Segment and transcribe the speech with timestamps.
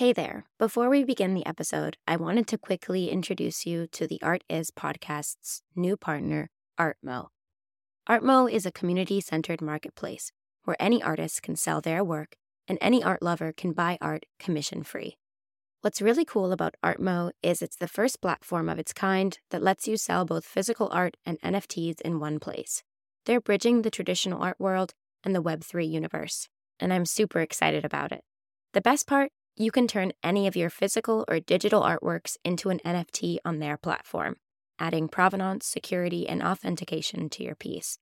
[0.00, 0.46] Hey there.
[0.58, 4.70] Before we begin the episode, I wanted to quickly introduce you to the Art Is
[4.70, 7.26] podcast's new partner, Artmo.
[8.08, 10.32] Artmo is a community centered marketplace
[10.64, 12.36] where any artist can sell their work
[12.66, 15.18] and any art lover can buy art commission free.
[15.82, 19.86] What's really cool about Artmo is it's the first platform of its kind that lets
[19.86, 22.82] you sell both physical art and NFTs in one place.
[23.26, 26.48] They're bridging the traditional art world and the Web3 universe,
[26.78, 28.22] and I'm super excited about it.
[28.72, 29.30] The best part?
[29.60, 33.76] You can turn any of your physical or digital artworks into an NFT on their
[33.76, 34.36] platform,
[34.78, 37.98] adding provenance, security, and authentication to your piece.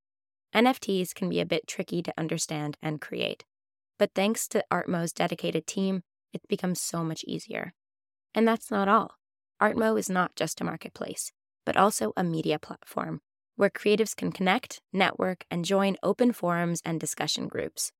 [0.54, 3.44] NFTs can be a bit tricky to understand and create,
[3.98, 7.74] but thanks to Artmo's dedicated team, it's become so much easier.
[8.32, 9.16] And that's not all.
[9.60, 11.32] Artmo is not just a marketplace,
[11.66, 13.20] but also a media platform
[13.56, 17.90] where creatives can connect, network, and join open forums and discussion groups.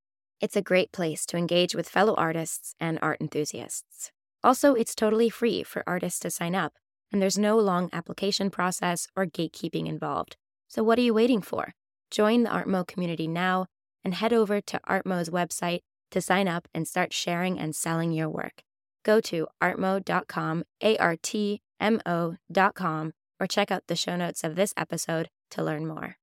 [0.41, 4.11] It's a great place to engage with fellow artists and art enthusiasts.
[4.41, 6.73] Also, it's totally free for artists to sign up,
[7.11, 10.37] and there's no long application process or gatekeeping involved.
[10.69, 11.73] So, what are you waiting for?
[12.09, 13.65] Join the Artmo community now
[14.03, 18.29] and head over to Artmo's website to sign up and start sharing and selling your
[18.29, 18.63] work.
[19.03, 24.55] Go to artmo.com, A R T M O.com, or check out the show notes of
[24.55, 26.17] this episode to learn more.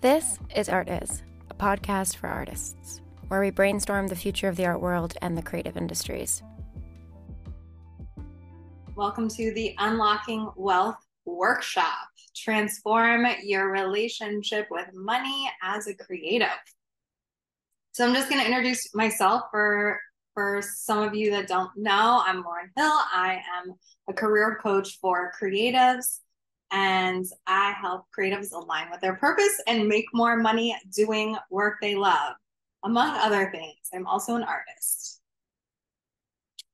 [0.00, 4.66] This is Art Is, a podcast for artists, where we brainstorm the future of the
[4.66, 6.42] art world and the creative industries.
[8.96, 12.08] Welcome to the Unlocking Wealth Workshop.
[12.34, 16.48] Transform your relationship with money as a creative.
[17.92, 20.00] So I'm just going to introduce myself for
[20.34, 22.22] for some of you that don't know.
[22.24, 22.86] I'm Lauryn Hill.
[22.86, 23.74] I am
[24.08, 26.20] a career coach for creatives
[26.70, 31.96] and I help creatives align with their purpose and make more money doing work they
[31.96, 32.34] love,
[32.84, 33.76] among other things.
[33.92, 35.18] I'm also an artist.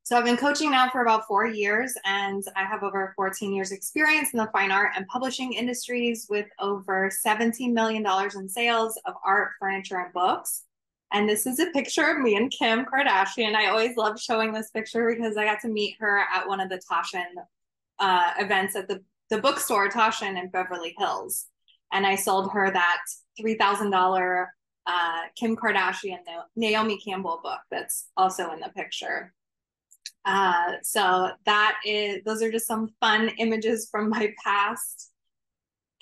[0.05, 3.73] So I've been coaching now for about four years, and I have over 14 years
[3.73, 8.05] experience in the fine art and publishing industries with over $17 million
[8.37, 10.65] in sales of art, furniture, and books.
[11.11, 13.55] And this is a picture of me and Kim Kardashian.
[13.55, 16.69] I always love showing this picture because I got to meet her at one of
[16.69, 17.25] the Taschen
[17.99, 21.47] uh, events at the, the bookstore Taschen in Beverly Hills.
[21.95, 22.99] And I sold her that
[23.41, 24.47] $3,000
[24.87, 26.19] uh, Kim Kardashian
[26.57, 29.33] Naomi Campbell book that's also in the picture.
[30.25, 35.11] Uh, so that is those are just some fun images from my past.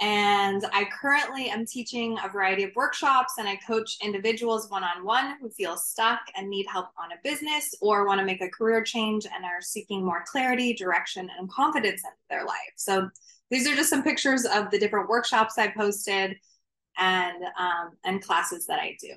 [0.01, 5.05] And I currently am teaching a variety of workshops and I coach individuals one on
[5.05, 8.49] one who feel stuck and need help on a business or want to make a
[8.49, 12.73] career change and are seeking more clarity, direction, and confidence in their life.
[12.75, 13.09] So
[13.51, 16.37] these are just some pictures of the different workshops I posted
[16.99, 19.15] and um, and classes that I do.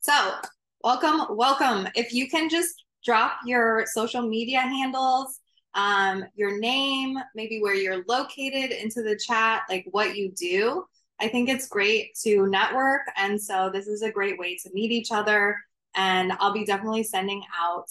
[0.00, 0.34] So
[0.82, 1.88] welcome, welcome.
[1.94, 5.40] If you can just drop your social media handles
[5.74, 10.84] um, your name, maybe where you're located into the chat, like what you do.
[11.20, 13.02] I think it's great to network.
[13.16, 15.56] And so this is a great way to meet each other.
[15.94, 17.86] And I'll be definitely sending out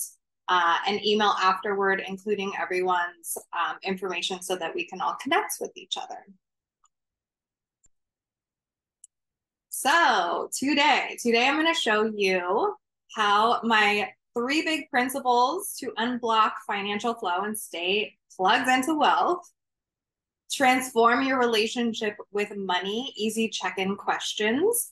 [0.47, 5.72] uh, an email afterward, including everyone's um, information so that we can all connect with
[5.75, 6.25] each other.
[9.73, 12.75] So today, today I'm going to show you
[13.15, 19.49] how my three big principles to unblock financial flow and stay plugged into wealth.
[20.51, 24.91] Transform your relationship with money, easy check in questions.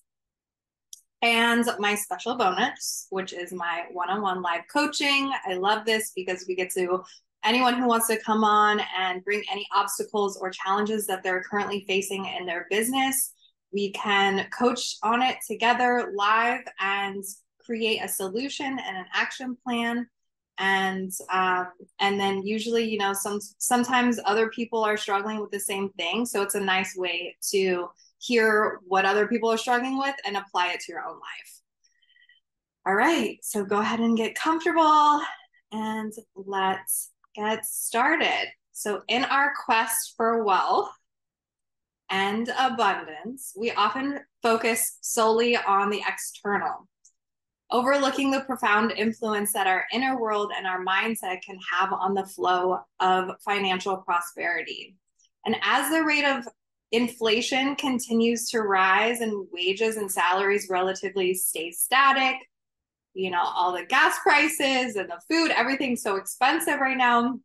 [1.21, 5.29] And my special bonus, which is my one on one live coaching.
[5.45, 7.03] I love this because we get to
[7.43, 11.83] anyone who wants to come on and bring any obstacles or challenges that they're currently
[11.85, 13.33] facing in their business.
[13.71, 17.23] We can coach on it together live and
[17.59, 20.07] create a solution and an action plan.
[20.57, 21.67] And um,
[21.99, 26.25] and then usually you know some sometimes other people are struggling with the same thing.
[26.25, 30.73] So it's a nice way to hear what other people are struggling with and apply
[30.73, 31.61] it to your own life.
[32.85, 35.21] All right so go ahead and get comfortable
[35.71, 38.47] and let's get started.
[38.73, 40.89] So in our quest for wealth
[42.09, 46.87] and abundance we often focus solely on the external
[47.71, 52.25] overlooking the profound influence that our inner world and our mindset can have on the
[52.25, 54.95] flow of financial prosperity.
[55.45, 56.47] And as the rate of
[56.91, 62.35] inflation continues to rise and wages and salaries relatively stay static,
[63.13, 67.39] you know, all the gas prices and the food, everything's so expensive right now.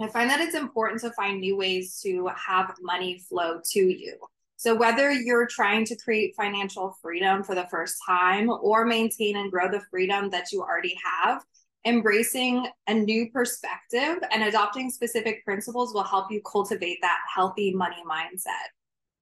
[0.00, 4.16] I find that it's important to find new ways to have money flow to you.
[4.56, 9.50] So, whether you're trying to create financial freedom for the first time or maintain and
[9.50, 11.42] grow the freedom that you already have,
[11.86, 18.02] Embracing a new perspective and adopting specific principles will help you cultivate that healthy money
[18.06, 18.68] mindset.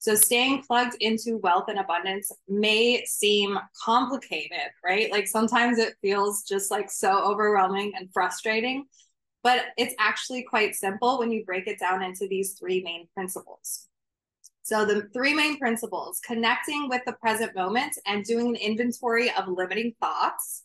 [0.00, 5.10] So, staying plugged into wealth and abundance may seem complicated, right?
[5.12, 8.86] Like sometimes it feels just like so overwhelming and frustrating,
[9.42, 13.88] but it's actually quite simple when you break it down into these three main principles.
[14.62, 19.48] So, the three main principles connecting with the present moment and doing an inventory of
[19.48, 20.64] limiting thoughts,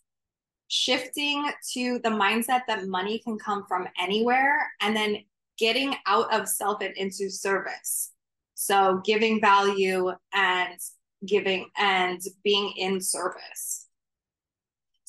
[0.68, 5.24] shifting to the mindset that money can come from anywhere, and then
[5.58, 8.12] getting out of self and into service.
[8.56, 10.78] So, giving value and
[11.26, 13.83] giving and being in service.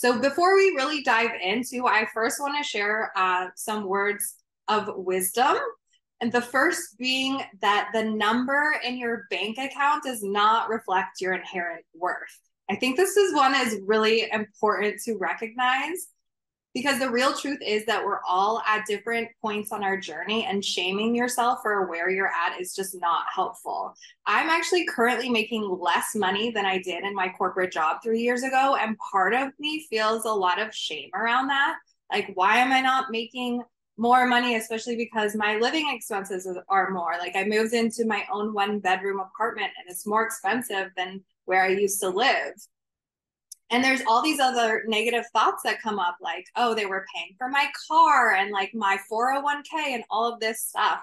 [0.04, 4.34] So, before we really dive into, I first want to share uh, some words
[4.68, 5.56] of wisdom
[6.20, 11.32] and the first being that the number in your bank account does not reflect your
[11.32, 12.38] inherent worth.
[12.68, 16.08] I think this is one is really important to recognize
[16.75, 20.65] because the real truth is that we're all at different points on our journey and
[20.65, 23.94] shaming yourself for where you're at is just not helpful.
[24.26, 28.43] I'm actually currently making less money than I did in my corporate job 3 years
[28.43, 31.76] ago and part of me feels a lot of shame around that.
[32.12, 33.62] Like why am I not making
[33.97, 37.12] more money, especially because my living expenses are more.
[37.19, 41.62] Like I moved into my own one bedroom apartment and it's more expensive than where
[41.62, 42.55] I used to live.
[43.75, 47.35] And there's all these other negative thoughts that come up, like, oh, they were paying
[47.37, 51.00] for my car and like my 401k and all of this stuff.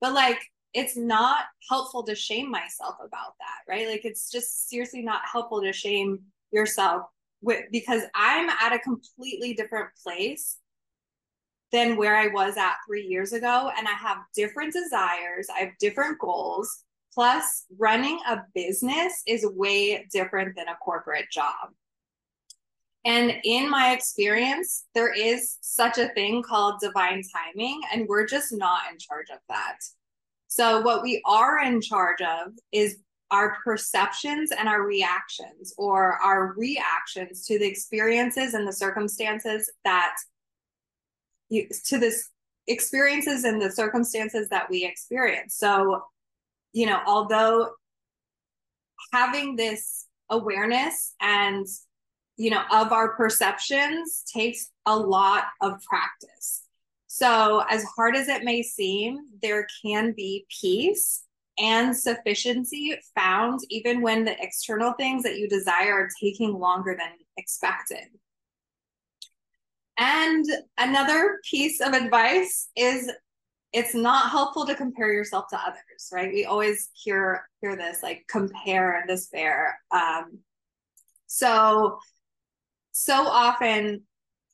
[0.00, 0.38] But like,
[0.72, 3.88] it's not helpful to shame myself about that, right?
[3.88, 6.20] Like, it's just seriously not helpful to shame
[6.52, 7.06] yourself
[7.40, 10.58] with because I'm at a completely different place
[11.72, 13.72] than where I was at three years ago.
[13.76, 16.84] And I have different desires, I have different goals.
[17.12, 21.70] Plus, running a business is way different than a corporate job.
[23.04, 28.52] And in my experience, there is such a thing called divine timing, and we're just
[28.52, 29.78] not in charge of that.
[30.46, 32.98] So, what we are in charge of is
[33.30, 40.14] our perceptions and our reactions, or our reactions to the experiences and the circumstances that
[41.48, 42.30] you, to this
[42.68, 45.56] experiences and the circumstances that we experience.
[45.56, 46.04] So,
[46.72, 47.70] you know, although
[49.12, 51.66] having this awareness and
[52.42, 56.64] you know of our perceptions takes a lot of practice
[57.06, 61.24] so as hard as it may seem there can be peace
[61.58, 67.10] and sufficiency found even when the external things that you desire are taking longer than
[67.36, 68.08] expected
[69.98, 70.44] and
[70.78, 73.10] another piece of advice is
[73.72, 76.30] it's not helpful to compare yourself to others, right?
[76.30, 79.78] We always hear hear this like compare and despair.
[79.90, 80.40] Um,
[81.26, 81.98] so
[82.92, 84.02] so often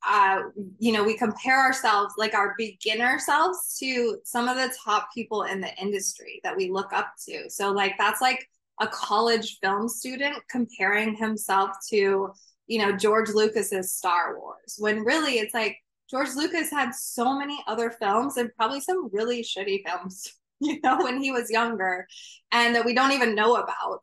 [0.08, 0.42] uh,
[0.78, 5.42] you know, we compare ourselves, like our beginner selves, to some of the top people
[5.42, 7.50] in the industry that we look up to.
[7.50, 8.48] So, like, that's like
[8.80, 12.30] a college film student comparing himself to
[12.68, 17.58] you know, George Lucas's Star Wars, when really it's like George Lucas had so many
[17.66, 22.06] other films and probably some really shitty films, you know, when he was younger
[22.52, 24.00] and that we don't even know about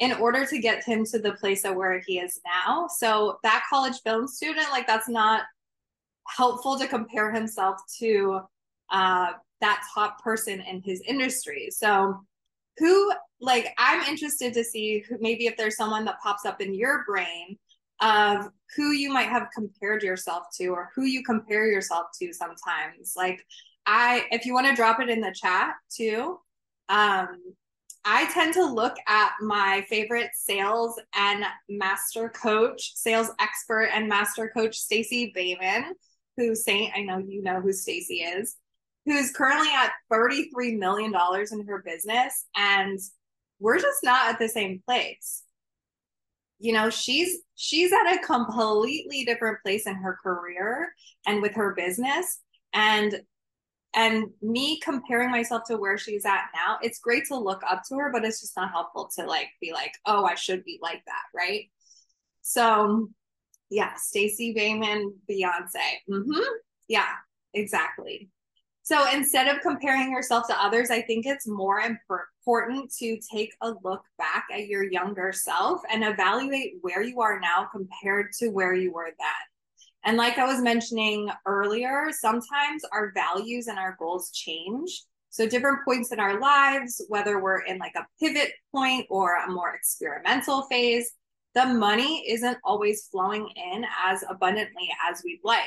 [0.00, 2.88] in order to get him to the place of where he is now.
[2.88, 5.42] So that college film student, like that's not
[6.26, 8.40] helpful to compare himself to
[8.90, 11.68] uh, that top person in his industry.
[11.70, 12.18] So
[12.78, 16.74] who like I'm interested to see who maybe if there's someone that pops up in
[16.74, 17.58] your brain
[18.00, 23.12] of who you might have compared yourself to or who you compare yourself to sometimes.
[23.16, 23.44] Like
[23.84, 26.38] I if you want to drop it in the chat too.
[26.88, 27.54] Um
[28.04, 34.50] I tend to look at my favorite sales and master coach, sales expert and master
[34.56, 35.94] coach Stacey Boehman,
[36.36, 38.56] who's saying I know you know who Stacey is,
[39.04, 42.98] who's currently at 33 million dollars in her business and
[43.58, 45.42] we're just not at the same place.
[46.58, 50.92] You know she's she's at a completely different place in her career
[51.26, 52.40] and with her business
[52.72, 53.20] and
[53.94, 57.96] and me comparing myself to where she's at now it's great to look up to
[57.96, 61.02] her but it's just not helpful to like be like oh i should be like
[61.06, 61.70] that right
[62.42, 63.08] so
[63.70, 66.40] yeah stacey Boehman, beyonce mm-hmm.
[66.88, 67.14] yeah
[67.52, 68.30] exactly
[68.90, 73.72] so instead of comparing yourself to others, I think it's more important to take a
[73.84, 78.74] look back at your younger self and evaluate where you are now compared to where
[78.74, 79.49] you were then.
[80.04, 85.04] And like I was mentioning earlier, sometimes our values and our goals change.
[85.32, 89.50] So, different points in our lives, whether we're in like a pivot point or a
[89.50, 91.12] more experimental phase,
[91.54, 95.64] the money isn't always flowing in as abundantly as we'd like.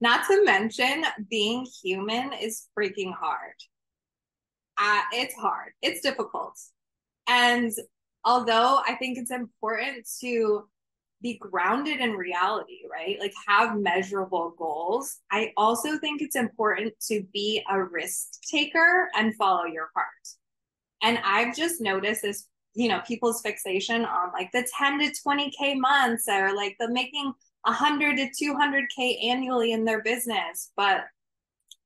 [0.00, 3.54] Not to mention, being human is freaking hard.
[4.78, 6.58] Uh, it's hard, it's difficult.
[7.28, 7.72] And
[8.24, 10.68] although I think it's important to
[11.24, 13.18] be grounded in reality, right?
[13.18, 15.20] Like have measurable goals.
[15.32, 20.06] I also think it's important to be a risk taker and follow your heart.
[21.02, 25.78] And I've just noticed this, you know, people's fixation on like the 10 to 20K
[25.78, 30.72] months or like the making 100 to 200K annually in their business.
[30.76, 31.04] But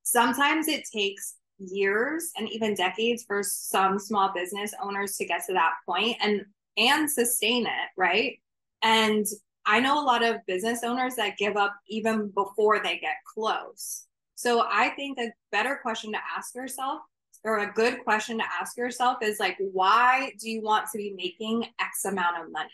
[0.03, 5.53] sometimes it takes years and even decades for some small business owners to get to
[5.53, 6.45] that point and
[6.77, 8.39] and sustain it, right?
[8.81, 9.25] And
[9.65, 14.05] I know a lot of business owners that give up even before they get close.
[14.35, 17.01] So I think a better question to ask yourself
[17.43, 21.13] or a good question to ask yourself is like why do you want to be
[21.15, 22.69] making x amount of money?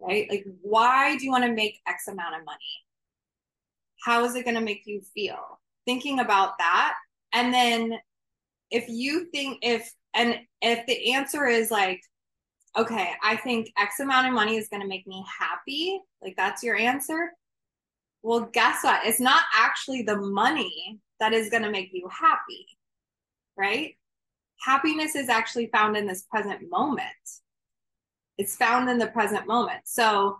[0.00, 0.28] Right?
[0.30, 2.58] Like why do you want to make x amount of money?
[4.04, 5.60] How is it going to make you feel?
[5.86, 6.94] Thinking about that
[7.32, 7.98] and then
[8.70, 12.00] if you think if and if the answer is like
[12.78, 16.62] okay, I think X amount of money is going to make me happy, like that's
[16.62, 17.32] your answer.
[18.22, 19.04] Well, guess what?
[19.04, 22.66] It's not actually the money that is going to make you happy,
[23.56, 23.96] right?
[24.60, 27.04] Happiness is actually found in this present moment.
[28.38, 29.80] It's found in the present moment.
[29.84, 30.38] So,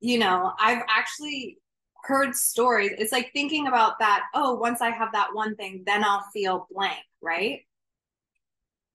[0.00, 1.58] you know, I've actually
[2.04, 2.92] heard stories.
[2.98, 6.68] It's like thinking about that, oh, once I have that one thing, then I'll feel
[6.70, 7.60] blank, right?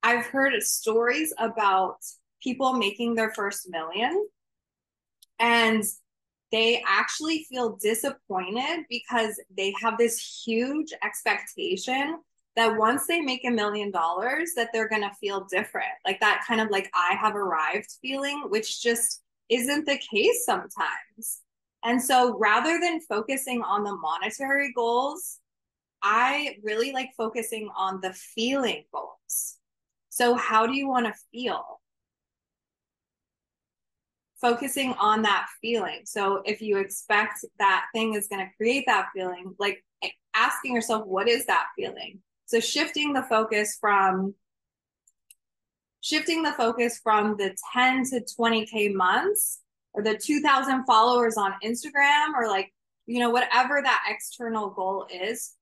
[0.03, 1.97] I've heard stories about
[2.41, 4.27] people making their first million.
[5.39, 5.83] And
[6.51, 12.19] they actually feel disappointed because they have this huge expectation
[12.55, 15.91] that once they make a million dollars that they're going to feel different.
[16.05, 21.41] Like that kind of like i have arrived feeling which just isn't the case sometimes.
[21.83, 25.39] And so rather than focusing on the monetary goals
[26.01, 29.57] i really like focusing on the feeling goals.
[30.09, 31.78] So how do you want to feel
[34.41, 36.01] focusing on that feeling.
[36.05, 39.83] So if you expect that thing is going to create that feeling, like
[40.35, 42.19] asking yourself, what is that feeling?
[42.45, 44.33] So shifting the focus from
[46.01, 49.59] shifting the focus from the 10 to 20k months
[49.93, 52.71] or the 2000 followers on Instagram or like
[53.05, 55.55] you know whatever that external goal is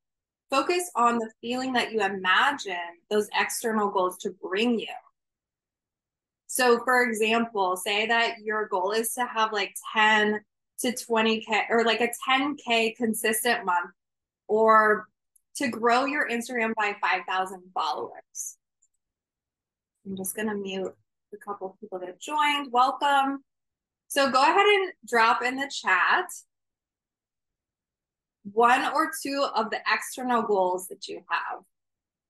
[0.49, 2.75] focus on the feeling that you imagine
[3.09, 4.87] those external goals to bring you
[6.57, 10.41] so, for example, say that your goal is to have like 10
[10.79, 13.91] to 20K or like a 10K consistent month
[14.47, 15.05] or
[15.57, 18.57] to grow your Instagram by 5,000 followers.
[20.03, 20.95] I'm just going to mute
[21.31, 22.71] a couple people that joined.
[22.71, 23.43] Welcome.
[24.07, 26.25] So, go ahead and drop in the chat
[28.51, 31.61] one or two of the external goals that you have.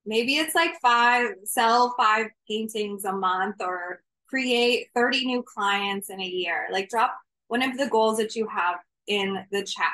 [0.05, 6.19] Maybe it's like five, sell five paintings a month or create 30 new clients in
[6.19, 6.67] a year.
[6.71, 7.17] Like drop
[7.47, 8.75] one of the goals that you have
[9.07, 9.87] in the chat.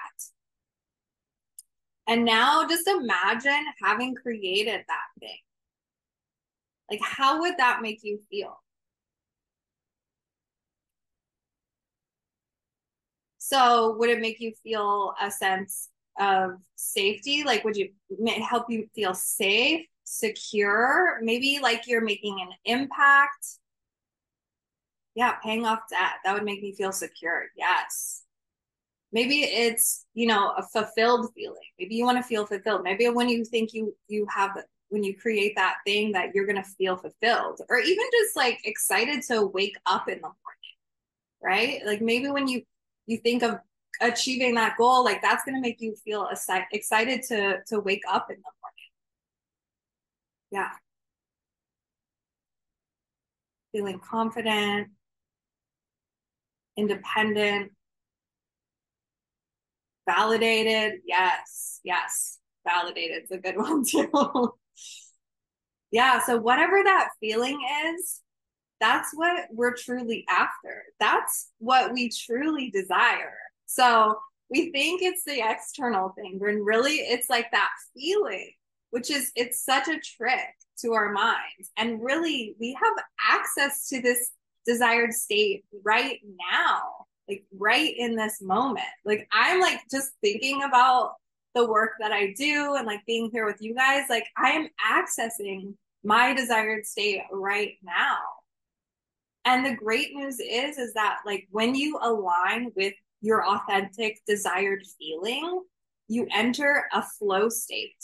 [2.07, 5.37] And now just imagine having created that thing.
[6.89, 8.59] Like, how would that make you feel?
[13.37, 17.43] So, would it make you feel a sense of safety?
[17.43, 17.89] Like, would you
[18.41, 21.19] help you feel safe, secure?
[21.21, 23.59] Maybe like you're making an impact
[25.15, 26.13] yeah, paying off debt.
[26.23, 27.45] That would make me feel secure.
[27.55, 28.23] Yes.
[29.11, 31.61] Maybe it's, you know, a fulfilled feeling.
[31.79, 32.81] Maybe you want to feel fulfilled.
[32.83, 34.57] Maybe when you think you you have
[34.89, 38.59] when you create that thing that you're going to feel fulfilled or even just like
[38.65, 40.37] excited to wake up in the morning.
[41.43, 41.81] Right?
[41.85, 42.63] Like maybe when you
[43.05, 43.59] you think of
[44.01, 46.27] achieving that goal, like that's going to make you feel
[46.71, 48.89] excited to to wake up in the morning.
[50.51, 50.71] Yeah.
[53.71, 54.89] Feeling confident,
[56.77, 57.71] independent,
[60.07, 61.01] validated.
[61.05, 64.53] Yes, yes, validated is a good one too.
[65.91, 68.21] yeah, so whatever that feeling is,
[68.79, 70.83] that's what we're truly after.
[70.99, 73.37] That's what we truly desire.
[73.65, 74.17] So
[74.49, 78.51] we think it's the external thing, when really it's like that feeling,
[78.91, 81.71] which is it's such a trick to our minds.
[81.77, 84.31] And really, we have access to this
[84.65, 86.19] desired state right
[86.51, 88.85] now, like right in this moment.
[89.05, 91.13] Like I'm like just thinking about
[91.55, 94.67] the work that I do and like being here with you guys, like I am
[94.91, 98.17] accessing my desired state right now.
[99.45, 104.83] And the great news is is that like when you align with your authentic desired
[104.97, 105.61] feeling,
[106.07, 108.03] you enter a flow state,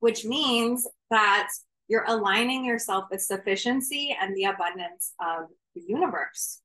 [0.00, 1.48] which means that
[1.92, 6.62] you're aligning yourself with sufficiency and the abundance of the universe.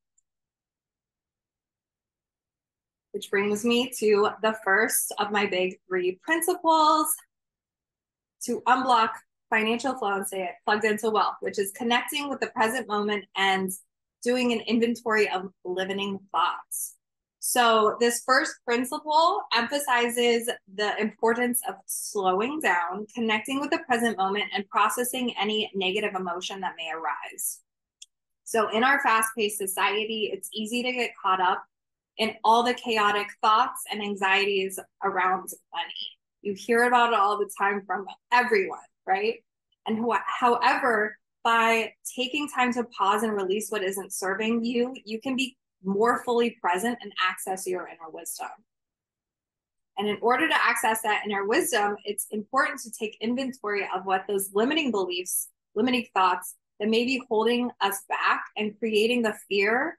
[3.12, 7.14] Which brings me to the first of my big three principles
[8.46, 9.10] to unblock
[9.50, 13.70] financial flow and stay plugged into wealth, which is connecting with the present moment and
[14.24, 16.96] doing an inventory of limiting thoughts.
[17.50, 24.48] So, this first principle emphasizes the importance of slowing down, connecting with the present moment,
[24.54, 27.62] and processing any negative emotion that may arise.
[28.44, 31.64] So, in our fast paced society, it's easy to get caught up
[32.18, 36.18] in all the chaotic thoughts and anxieties around money.
[36.42, 39.36] You hear about it all the time from everyone, right?
[39.86, 45.22] And wh- however, by taking time to pause and release what isn't serving you, you
[45.22, 48.50] can be more fully present and access your inner wisdom.
[49.98, 54.26] And in order to access that inner wisdom, it's important to take inventory of what
[54.28, 59.98] those limiting beliefs, limiting thoughts that may be holding us back and creating the fear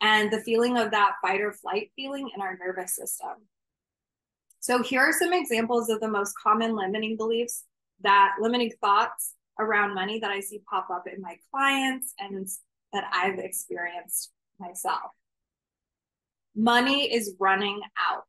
[0.00, 3.30] and the feeling of that fight or flight feeling in our nervous system.
[4.60, 7.64] So, here are some examples of the most common limiting beliefs
[8.02, 12.46] that limiting thoughts around money that I see pop up in my clients and
[12.92, 15.12] that I've experienced myself.
[16.56, 17.80] Money is running
[18.10, 18.24] out.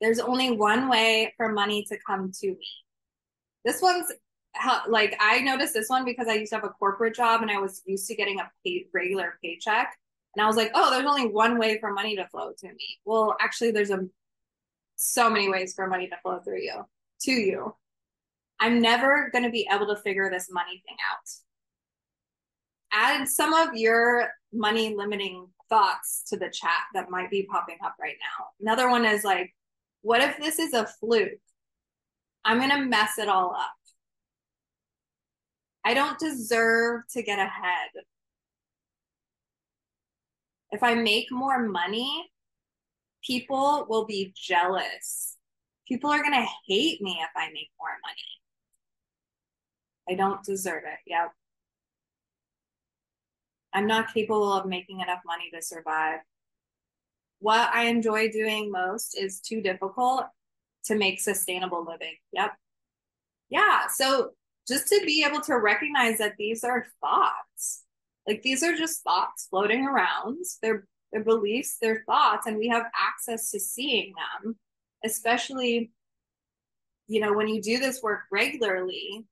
[0.00, 2.68] There's only one way for money to come to me.
[3.64, 4.12] This one's
[4.88, 7.58] like I noticed this one because I used to have a corporate job and I
[7.58, 9.96] was used to getting a paid regular paycheck.
[10.34, 12.98] And I was like, oh, there's only one way for money to flow to me.
[13.04, 14.06] Well, actually, there's a
[14.96, 16.86] so many ways for money to flow through you
[17.22, 17.74] to you.
[18.58, 21.28] I'm never going to be able to figure this money thing out.
[22.92, 27.94] Add some of your money limiting thoughts to the chat that might be popping up
[28.00, 28.46] right now.
[28.60, 29.54] Another one is like,
[30.02, 31.40] what if this is a fluke?
[32.44, 33.72] I'm going to mess it all up.
[35.84, 37.90] I don't deserve to get ahead.
[40.70, 42.30] If I make more money,
[43.24, 45.36] people will be jealous.
[45.86, 48.26] People are going to hate me if I make more money.
[50.08, 50.98] I don't deserve it.
[51.06, 51.32] Yep.
[53.76, 56.20] I'm not capable of making enough money to survive.
[57.40, 60.24] What I enjoy doing most is too difficult
[60.86, 62.14] to make sustainable living.
[62.32, 62.52] Yep.
[63.50, 63.86] Yeah.
[63.88, 64.30] So
[64.66, 67.84] just to be able to recognize that these are thoughts,
[68.26, 70.38] like these are just thoughts floating around.
[70.62, 74.56] They're their beliefs, their thoughts, and we have access to seeing them,
[75.04, 75.92] especially,
[77.08, 79.26] you know, when you do this work regularly,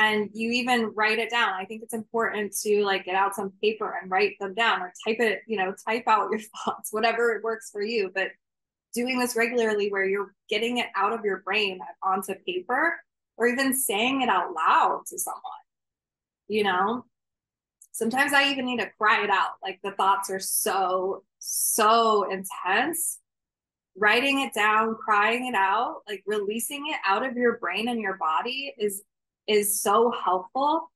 [0.00, 1.52] and you even write it down.
[1.52, 4.94] I think it's important to like get out some paper and write them down or
[5.06, 8.10] type it, you know, type out your thoughts, whatever it works for you.
[8.14, 8.28] But
[8.94, 12.94] doing this regularly where you're getting it out of your brain onto paper
[13.36, 15.42] or even saying it out loud to someone,
[16.48, 17.04] you know,
[17.92, 19.52] sometimes I even need to cry it out.
[19.62, 23.18] Like the thoughts are so, so intense.
[23.98, 28.16] Writing it down, crying it out, like releasing it out of your brain and your
[28.16, 29.02] body is
[29.50, 30.90] is so helpful.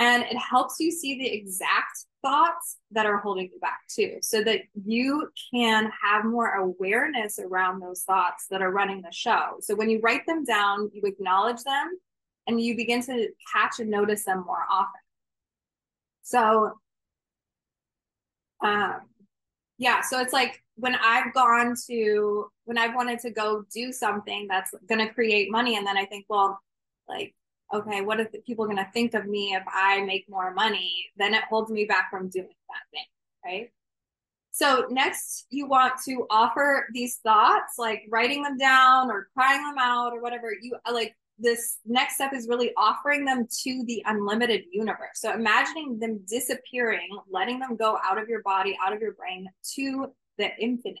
[0.00, 4.42] And it helps you see the exact thoughts that are holding you back too so
[4.42, 9.56] that you can have more awareness around those thoughts that are running the show.
[9.60, 11.98] So when you write them down you acknowledge them
[12.46, 15.00] and you begin to catch and notice them more often.
[16.22, 16.72] So
[18.62, 19.00] um
[19.78, 24.46] yeah so it's like when i've gone to when i've wanted to go do something
[24.48, 26.58] that's going to create money and then i think well
[27.08, 27.34] like
[27.74, 30.92] okay, what if people are going to think of me if I make more money?
[31.16, 33.04] Then it holds me back from doing that thing,
[33.44, 33.70] right?
[34.50, 39.78] So next, you want to offer these thoughts, like writing them down or crying them
[39.78, 40.52] out or whatever.
[40.60, 45.16] You uh, like this next step is really offering them to the unlimited universe.
[45.16, 49.48] So imagining them disappearing, letting them go out of your body, out of your brain
[49.74, 50.98] to the infinite.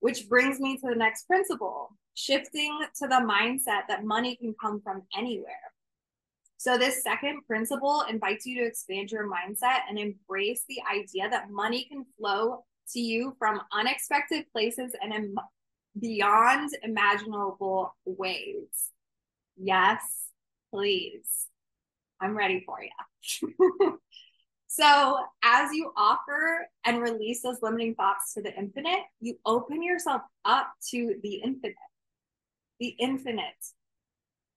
[0.00, 4.80] Which brings me to the next principle shifting to the mindset that money can come
[4.80, 5.72] from anywhere.
[6.56, 11.50] So, this second principle invites you to expand your mindset and embrace the idea that
[11.50, 15.34] money can flow to you from unexpected places and in
[16.00, 18.90] beyond imaginable ways.
[19.56, 20.02] Yes,
[20.72, 21.46] please.
[22.20, 23.98] I'm ready for you.
[24.66, 30.22] so, as you offer and release those limiting thoughts to the infinite, you open yourself
[30.46, 31.76] up to the infinite
[32.80, 33.54] the infinite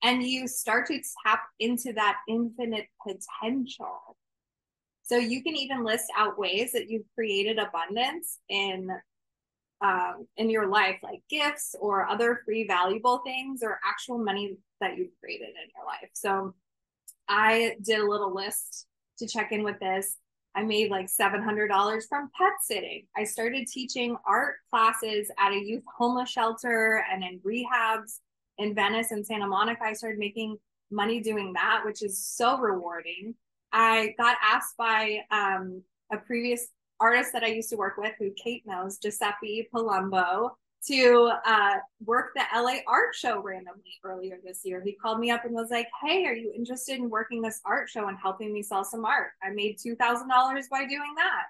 [0.03, 4.17] and you start to tap into that infinite potential.
[5.03, 8.89] So you can even list out ways that you've created abundance in
[9.82, 14.97] um, in your life, like gifts or other free valuable things or actual money that
[14.97, 16.10] you've created in your life.
[16.13, 16.53] So
[17.29, 18.88] I did a little list
[19.19, 20.17] to check in with this.
[20.55, 23.05] I made like $700 from pet sitting.
[23.15, 28.19] I started teaching art classes at a youth homeless shelter and in rehabs
[28.57, 29.83] in Venice and Santa Monica.
[29.83, 30.57] I started making
[30.91, 33.35] money doing that, which is so rewarding.
[33.71, 36.67] I got asked by um, a previous
[36.99, 40.51] artist that I used to work with, who Kate knows, Giuseppe Palumbo,
[40.87, 44.81] to uh, work the LA art show randomly earlier this year.
[44.83, 47.89] He called me up and was like, Hey, are you interested in working this art
[47.89, 49.31] show and helping me sell some art?
[49.43, 49.97] I made $2,000
[50.69, 51.43] by doing that.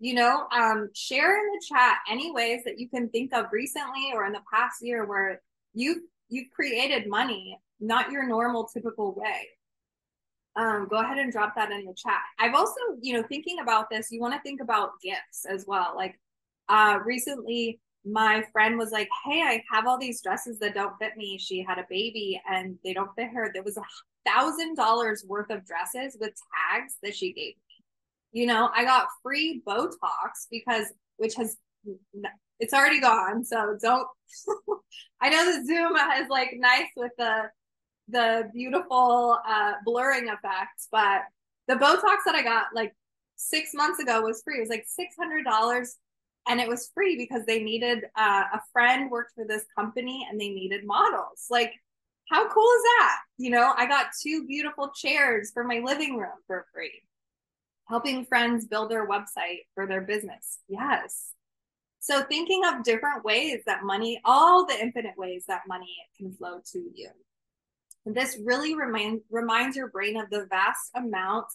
[0.00, 4.10] You know, um, share in the chat any ways that you can think of recently
[4.12, 5.40] or in the past year where
[5.72, 9.48] you've you've created money, not your normal typical way.
[10.56, 12.20] Um, go ahead and drop that in the chat.
[12.38, 15.94] I've also, you know, thinking about this, you want to think about gifts as well.
[15.96, 16.18] Like
[16.68, 21.16] uh recently my friend was like, Hey, I have all these dresses that don't fit
[21.16, 21.38] me.
[21.38, 23.50] She had a baby and they don't fit her.
[23.52, 23.82] There was a
[24.26, 26.32] thousand dollars worth of dresses with
[26.70, 27.62] tags that she gave me.
[28.32, 30.86] You know, I got free Botox because,
[31.16, 31.56] which has,
[32.58, 33.44] it's already gone.
[33.44, 34.06] So don't,
[35.20, 37.44] I know the Zoom is like nice with the,
[38.08, 41.22] the beautiful uh, blurring effects, but
[41.68, 42.92] the Botox that I got like
[43.36, 44.58] six months ago was free.
[44.58, 45.86] It was like $600
[46.48, 50.40] and it was free because they needed uh, a friend worked for this company and
[50.40, 51.46] they needed models.
[51.50, 51.72] Like
[52.30, 53.16] how cool is that?
[53.36, 57.02] You know i got two beautiful chairs for my living room for free
[57.88, 60.58] helping friends build their website for their business.
[60.68, 61.32] Yes.
[62.00, 66.60] So thinking of different ways that money all the infinite ways that money can flow
[66.72, 67.08] to you.
[68.06, 71.46] This really remind, reminds your brain of the vast amount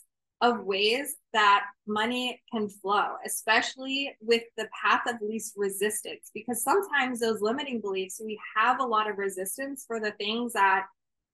[0.41, 6.31] of ways that money can flow, especially with the path of least resistance.
[6.33, 10.85] Because sometimes those limiting beliefs, we have a lot of resistance for the things that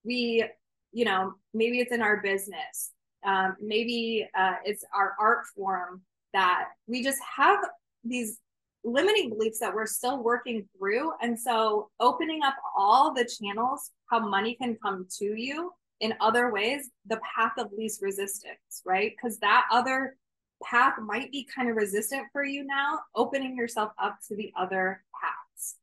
[0.04, 0.44] we,
[0.92, 2.92] you know, maybe it's in our business,
[3.24, 7.58] um, maybe uh, it's our art form that we just have
[8.04, 8.38] these
[8.84, 11.12] limiting beliefs that we're still working through.
[11.20, 16.52] And so opening up all the channels, how money can come to you in other
[16.52, 19.12] ways the path of least resistance, right?
[19.16, 20.16] Because that other
[20.62, 25.02] path might be kind of resistant for you now, opening yourself up to the other
[25.20, 25.76] paths.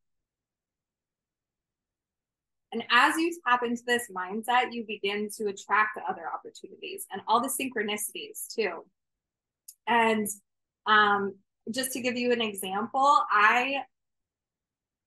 [2.71, 7.39] And as you tap into this mindset, you begin to attract other opportunities and all
[7.39, 8.84] the synchronicities too.
[9.88, 10.28] And
[10.88, 11.36] um,
[11.71, 13.84] just to give you an example, I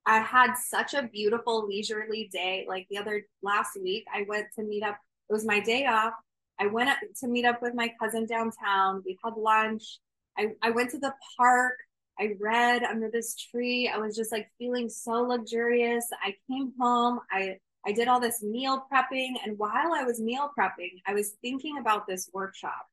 [0.06, 2.64] I had such a beautiful leisurely day.
[2.68, 4.96] Like the other last week, I went to meet up.
[5.28, 6.14] It was my day off.
[6.58, 6.90] I went
[7.20, 9.02] to meet up with my cousin downtown.
[9.04, 9.98] We had lunch.
[10.38, 11.74] I, I went to the park.
[12.18, 13.90] I read under this tree.
[13.92, 16.06] I was just like feeling so luxurious.
[16.22, 17.20] I came home.
[17.30, 19.34] I I did all this meal prepping.
[19.44, 22.86] And while I was meal prepping, I was thinking about this workshop.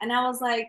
[0.00, 0.68] And I was like,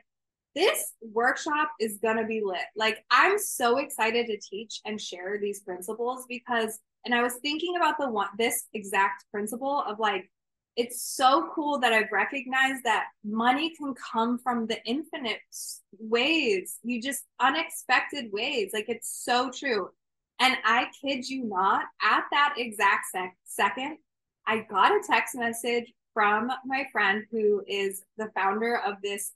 [0.55, 2.59] this workshop is going to be lit.
[2.75, 7.75] Like, I'm so excited to teach and share these principles because, and I was thinking
[7.75, 10.29] about the one, this exact principle of like,
[10.77, 15.39] it's so cool that I've recognized that money can come from the infinite
[15.99, 18.71] ways, you just unexpected ways.
[18.73, 19.89] Like, it's so true.
[20.39, 23.97] And I kid you not, at that exact sec- second,
[24.47, 29.31] I got a text message from my friend who is the founder of this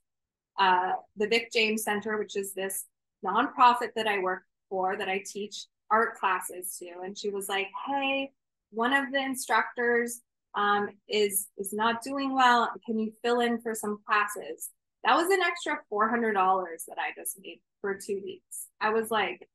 [0.59, 2.85] uh, the Vic James Center, which is this
[3.25, 7.01] nonprofit that I work for that I teach art classes to.
[7.03, 8.31] And she was like, Hey,
[8.71, 10.21] one of the instructors
[10.55, 12.71] um, is is not doing well.
[12.85, 14.69] Can you fill in for some classes?
[15.03, 18.67] That was an extra four hundred dollars that I just made for two weeks.
[18.81, 19.47] I was like,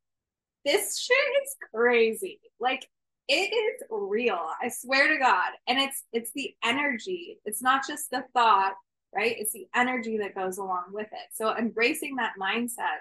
[0.64, 2.40] this shit is crazy.
[2.60, 2.88] Like
[3.28, 4.38] it is real.
[4.62, 5.52] I swear to God.
[5.66, 7.38] And it's it's the energy.
[7.44, 8.74] It's not just the thought
[9.14, 9.36] right?
[9.38, 11.28] It's the energy that goes along with it.
[11.32, 13.00] So embracing that mindset.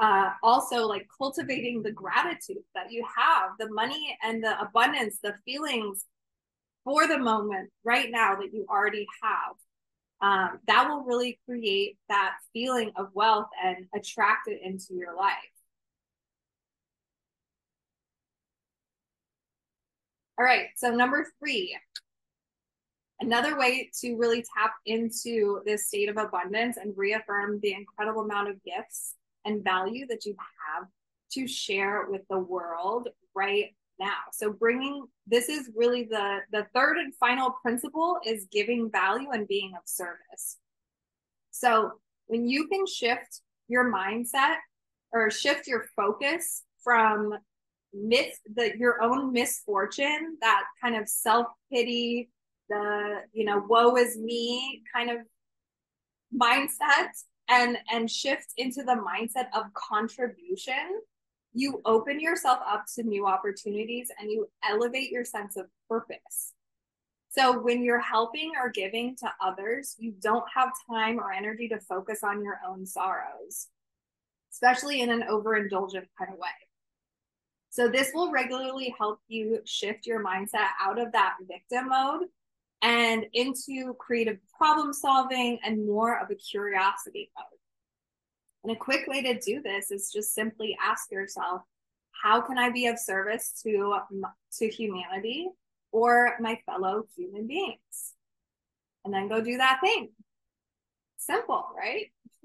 [0.00, 5.34] Uh, also, like cultivating the gratitude that you have, the money and the abundance, the
[5.44, 6.04] feelings
[6.84, 9.56] for the moment right now that you already have.
[10.20, 15.34] Um, that will really create that feeling of wealth and attract it into your life.
[20.38, 21.76] All right, so number three,
[23.20, 28.48] Another way to really tap into this state of abundance and reaffirm the incredible amount
[28.48, 30.36] of gifts and value that you
[30.76, 30.88] have
[31.32, 34.18] to share with the world right now.
[34.32, 39.48] So bringing this is really the the third and final principle is giving value and
[39.48, 40.58] being of service.
[41.50, 41.92] So
[42.26, 44.56] when you can shift your mindset
[45.12, 47.34] or shift your focus from
[47.92, 52.30] miss the your own misfortune, that kind of self-pity,
[52.68, 55.18] the you know, woe is me kind of
[56.34, 57.10] mindset
[57.48, 61.00] and and shift into the mindset of contribution
[61.54, 66.52] you open yourself up to new opportunities and you elevate your sense of purpose.
[67.30, 71.80] So when you're helping or giving to others you don't have time or energy to
[71.80, 73.68] focus on your own sorrows
[74.50, 76.48] especially in an overindulgent kind of way.
[77.70, 82.24] So this will regularly help you shift your mindset out of that victim mode
[82.82, 87.58] and into creative problem solving and more of a curiosity mode.
[88.64, 91.62] And a quick way to do this is just simply ask yourself,
[92.22, 93.98] how can I be of service to
[94.58, 95.48] to humanity
[95.92, 98.14] or my fellow human beings?
[99.04, 100.10] And then go do that thing.
[101.16, 102.06] Simple, right?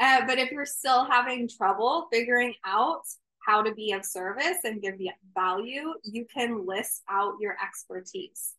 [0.00, 3.02] uh, but if you're still having trouble figuring out
[3.46, 4.94] how to be of service and give
[5.34, 8.54] value, you can list out your expertise.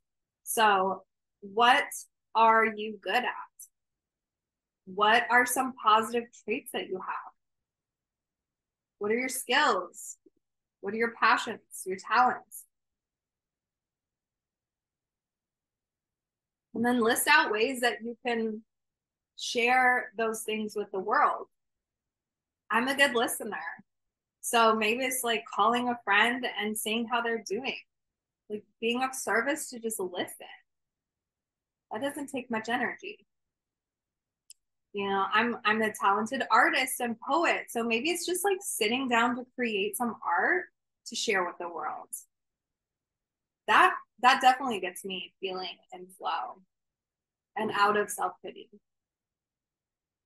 [0.46, 1.02] So,
[1.42, 1.86] what
[2.36, 3.26] are you good at?
[4.86, 7.34] What are some positive traits that you have?
[9.00, 10.18] What are your skills?
[10.82, 12.64] What are your passions, your talents?
[16.76, 18.62] And then list out ways that you can
[19.38, 21.48] share those things with the world.
[22.70, 23.58] I'm a good listener.
[24.42, 27.80] So maybe it's like calling a friend and seeing how they're doing
[28.50, 30.48] like being of service to just listen.
[31.92, 33.26] That doesn't take much energy.
[34.94, 39.10] You know, I'm I'm a talented artist and poet, so maybe it's just like sitting
[39.10, 40.66] down to create some art
[41.08, 42.08] to share with the world.
[43.68, 46.62] That that definitely gets me feeling in flow
[47.58, 48.70] and out of self-pity.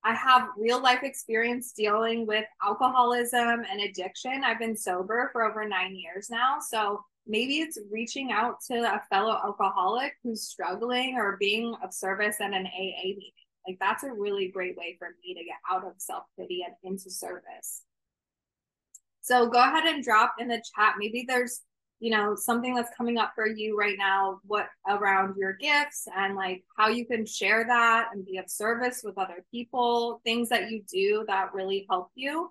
[0.03, 4.43] I have real life experience dealing with alcoholism and addiction.
[4.43, 6.57] I've been sober for over nine years now.
[6.59, 12.37] So maybe it's reaching out to a fellow alcoholic who's struggling or being of service
[12.41, 13.31] at an AA meeting.
[13.67, 16.73] Like that's a really great way for me to get out of self pity and
[16.83, 17.83] into service.
[19.21, 20.95] So go ahead and drop in the chat.
[20.97, 21.61] Maybe there's,
[21.99, 26.35] you know, something that's coming up for you right now, what around your gifts and
[26.35, 30.71] like how you can share that and be of service with other people, things that
[30.71, 32.49] you do that really help you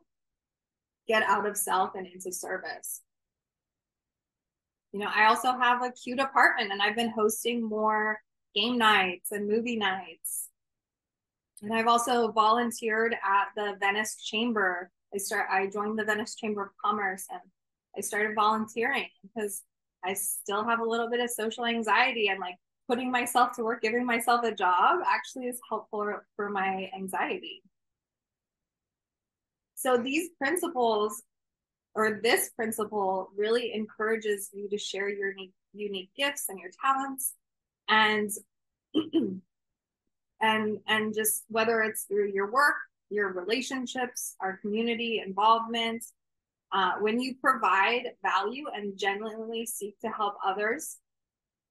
[1.08, 3.00] get out of self and into service
[4.92, 8.20] you know, I also have a cute apartment and I've been hosting more
[8.54, 10.48] game nights and movie nights.
[11.62, 14.90] And I've also volunteered at the Venice Chamber.
[15.14, 17.40] I start I joined the Venice Chamber of Commerce and
[17.96, 19.62] I started volunteering because
[20.04, 22.56] I still have a little bit of social anxiety and like
[22.88, 27.62] putting myself to work, giving myself a job actually is helpful for my anxiety.
[29.74, 31.22] So these principles
[31.94, 37.34] or this principle really encourages you to share your unique, unique gifts and your talents
[37.88, 38.30] and
[40.40, 42.76] and and just whether it's through your work
[43.10, 46.04] your relationships our community involvement
[46.72, 50.98] uh, when you provide value and genuinely seek to help others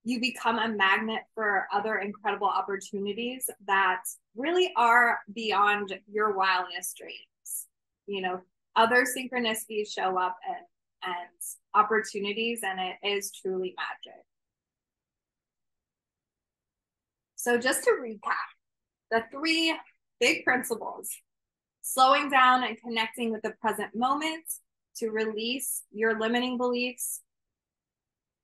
[0.07, 4.03] you become a magnet for other incredible opportunities that
[4.37, 7.67] really are beyond your wildest dreams.
[8.05, 8.41] You know
[8.77, 10.65] other synchronicities show up and
[11.03, 11.29] and
[11.73, 14.21] opportunities and it is truly magic.
[17.35, 18.33] So just to recap
[19.11, 19.75] the three
[20.19, 21.09] big principles
[21.81, 24.43] slowing down and connecting with the present moment
[24.97, 27.21] to release your limiting beliefs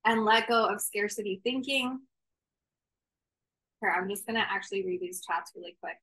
[0.06, 2.00] and let go of scarcity thinking.
[3.80, 5.96] Here i'm just going to actually read these chats really quick.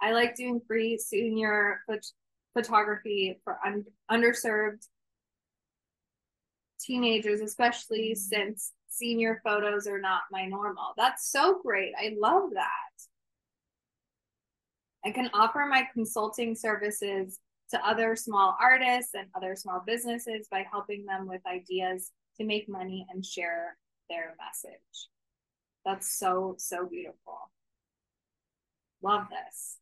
[0.00, 1.80] I like doing free senior
[2.56, 4.86] photography for un- underserved
[6.80, 8.18] teenagers, especially mm-hmm.
[8.18, 10.94] since senior photos are not my normal.
[10.96, 11.92] That's so great.
[11.98, 12.70] I love that.
[15.04, 17.38] I can offer my consulting services
[17.70, 22.68] to other small artists and other small businesses by helping them with ideas to make
[22.68, 23.76] money and share
[24.08, 25.08] their message.
[25.84, 27.50] That's so, so beautiful.
[29.02, 29.78] Love this.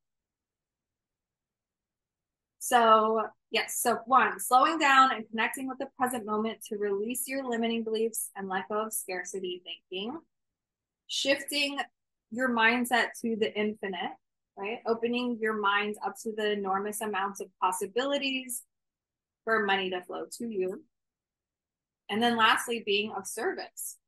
[2.64, 7.46] So, yes, so one, slowing down and connecting with the present moment to release your
[7.46, 10.18] limiting beliefs and let go of scarcity thinking.
[11.06, 11.78] Shifting
[12.30, 14.12] your mindset to the infinite,
[14.56, 14.78] right?
[14.86, 18.62] Opening your mind up to the enormous amounts of possibilities
[19.44, 20.84] for money to flow to you.
[22.08, 23.98] And then lastly, being of service.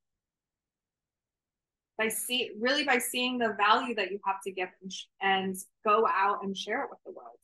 [1.99, 6.07] By see really by seeing the value that you have to give and, and go
[6.07, 7.37] out and share it with the world.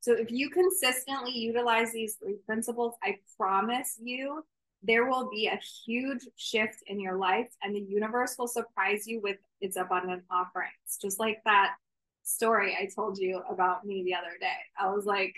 [0.00, 4.42] So if you consistently utilize these three principles, I promise you
[4.82, 9.20] there will be a huge shift in your life and the universe will surprise you
[9.20, 10.98] with its abundant offerings.
[11.00, 11.74] Just like that
[12.22, 14.56] story I told you about me the other day.
[14.78, 15.34] I was like,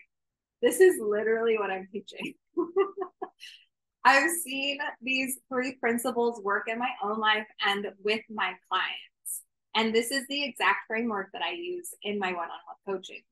[0.61, 2.35] this is literally what I'm teaching.
[4.05, 9.42] I've seen these three principles work in my own life and with my clients.
[9.75, 13.22] And this is the exact framework that I use in my one on one coaching.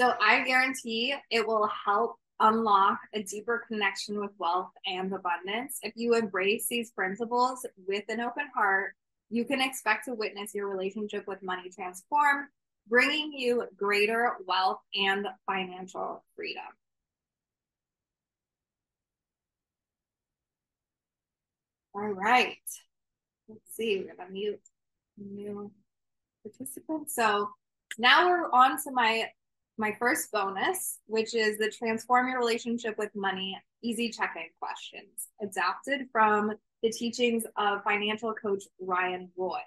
[0.00, 5.78] So I guarantee it will help unlock a deeper connection with wealth and abundance.
[5.82, 8.94] If you embrace these principles with an open heart,
[9.28, 12.48] you can expect to witness your relationship with money transform,
[12.88, 16.62] bringing you greater wealth and financial freedom.
[21.94, 22.56] All right.
[23.50, 24.06] Let's see.
[24.08, 24.62] We're to mute
[25.18, 25.70] new
[26.42, 27.14] participants.
[27.14, 27.50] So
[27.98, 29.26] now we're on to my
[29.80, 36.06] my first bonus, which is the transform your relationship with money easy check-in questions, adapted
[36.12, 39.60] from the teachings of financial coach Ryan Roi,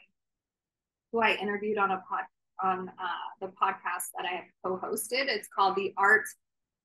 [1.12, 2.26] who I interviewed on a pod
[2.62, 5.26] on uh, the podcast that I have co-hosted.
[5.28, 6.23] It's called The Art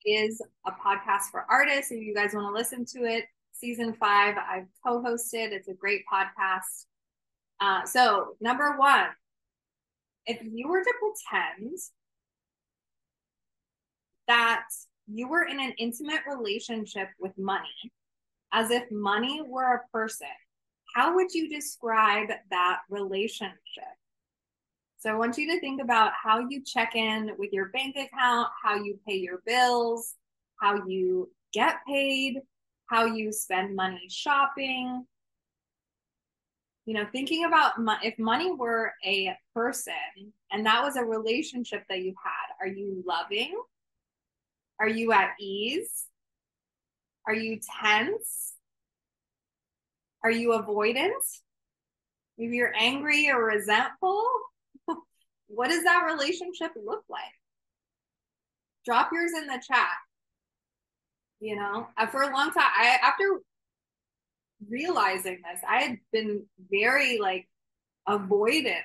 [0.07, 1.93] is a podcast for artists.
[1.93, 5.53] If you guys want to listen to it, season five, I've co-hosted.
[5.53, 6.87] It's a great podcast.
[7.61, 9.09] Uh, so number one,
[10.27, 11.79] if you were to pretend
[14.29, 14.65] that
[15.07, 17.93] you were in an intimate relationship with money,
[18.53, 20.29] as if money were a person,
[20.95, 23.59] how would you describe that relationship?
[24.99, 28.49] So I want you to think about how you check in with your bank account,
[28.63, 30.15] how you pay your bills,
[30.61, 32.41] how you get paid,
[32.87, 35.07] how you spend money shopping.
[36.85, 39.95] You know, thinking about mo- if money were a person
[40.51, 43.55] and that was a relationship that you had, are you loving?
[44.81, 46.05] Are you at ease?
[47.27, 48.55] Are you tense?
[50.25, 51.13] Are you avoidant?
[52.37, 54.25] Maybe you're angry or resentful.
[55.49, 57.23] what does that relationship look like?
[58.85, 59.89] Drop yours in the chat.
[61.41, 63.41] You know, uh, for a long time, I after
[64.69, 67.49] realizing this, I had been very like
[68.09, 68.83] avoidant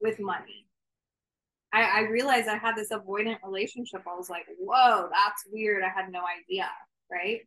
[0.00, 0.63] with money.
[1.74, 4.02] I, I realized I had this avoidant relationship.
[4.06, 5.82] I was like, whoa, that's weird.
[5.82, 6.68] I had no idea.
[7.10, 7.40] Right.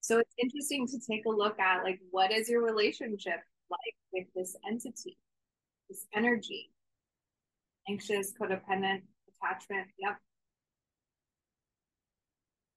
[0.00, 4.26] So it's interesting to take a look at like what is your relationship like with
[4.36, 5.18] this entity,
[5.88, 6.70] this energy,
[7.88, 9.02] anxious, codependent,
[9.42, 9.88] attachment.
[9.98, 10.16] Yep.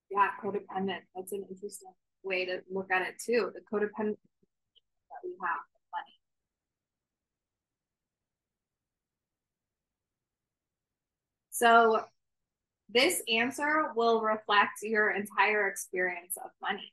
[0.09, 1.01] Yeah, codependent.
[1.15, 3.51] That's an interesting way to look at it too.
[3.53, 5.74] The codependent that we have.
[11.55, 12.01] So
[12.89, 16.91] this answer will reflect your entire experience of money.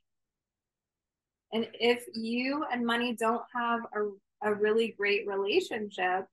[1.51, 6.27] And if you and money don't have a, a really great relationship,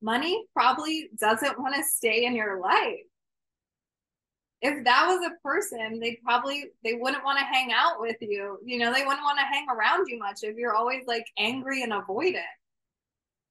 [0.00, 3.00] money probably doesn't want to stay in your life.
[4.60, 8.60] If that was a person, they probably they wouldn't want to hang out with you.
[8.64, 11.82] You know, they wouldn't want to hang around you much if you're always like angry
[11.82, 12.42] and avoidant.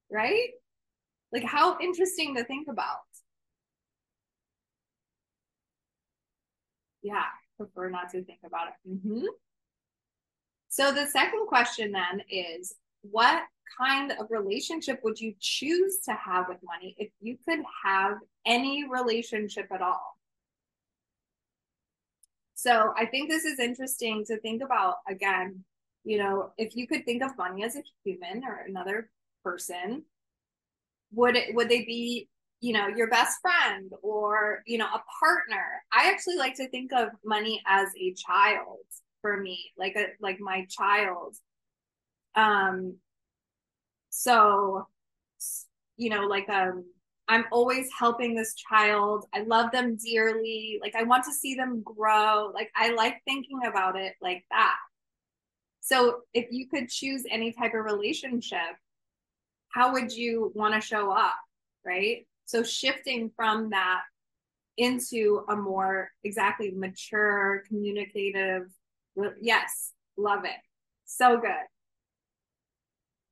[0.09, 0.51] Right?
[1.33, 3.10] Like how interesting to think about.
[7.01, 7.23] Yeah,
[7.57, 8.89] prefer not to think about it.
[8.89, 9.25] Mm-hmm.
[10.69, 13.43] So the second question then is what
[13.77, 18.87] kind of relationship would you choose to have with money if you could have any
[18.89, 20.17] relationship at all?
[22.53, 25.63] So I think this is interesting to think about again,
[26.03, 29.09] you know, if you could think of money as a human or another
[29.43, 30.03] person,
[31.11, 32.29] would it would they be
[32.61, 35.83] you know your best friend or you know a partner.
[35.91, 38.77] I actually like to think of money as a child
[39.21, 41.35] for me like a like my child.
[42.35, 42.97] Um
[44.09, 44.87] so
[45.97, 46.85] you know like um
[47.27, 49.25] i'm always helping this child.
[49.33, 50.79] I love them dearly.
[50.81, 52.51] Like i want to see them grow.
[52.53, 54.75] Like i like thinking about it like that.
[55.81, 58.75] So if you could choose any type of relationship
[59.69, 61.35] how would you want to show up
[61.85, 64.01] right so shifting from that
[64.75, 68.63] into a more exactly mature, communicative,
[69.39, 70.59] yes, love it.
[71.05, 71.41] So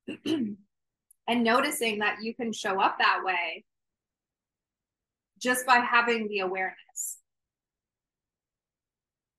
[0.06, 0.24] good.
[1.28, 3.66] and noticing that you can show up that way
[5.38, 7.18] just by having the awareness.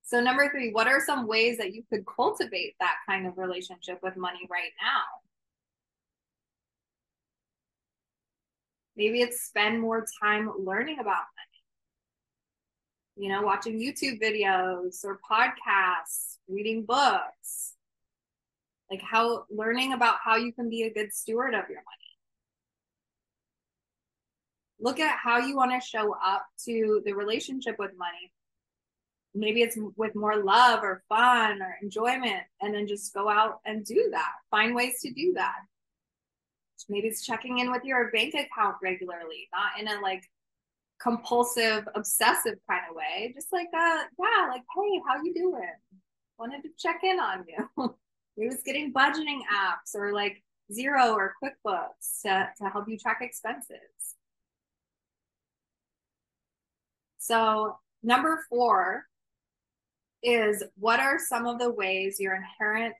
[0.04, 3.98] So, number three, what are some ways that you could cultivate that kind of relationship
[4.04, 5.21] with money right now?
[9.02, 11.58] Maybe it's spend more time learning about money.
[13.16, 17.74] You know, watching YouTube videos or podcasts, reading books.
[18.92, 22.12] Like how learning about how you can be a good steward of your money.
[24.80, 28.32] Look at how you want to show up to the relationship with money.
[29.34, 33.84] Maybe it's with more love or fun or enjoyment, and then just go out and
[33.84, 34.32] do that.
[34.52, 35.56] Find ways to do that
[36.90, 40.24] maybe it's checking in with your bank account regularly not in a like
[41.02, 45.74] compulsive obsessive kind of way just like uh yeah like hey how you doing?
[46.38, 47.68] Wanted to check in on you.
[48.38, 53.20] Maybe it's getting budgeting apps or like Xero or quickbooks to, to help you track
[53.22, 53.78] expenses.
[57.20, 59.06] So number four
[60.24, 62.96] is what are some of the ways your inherent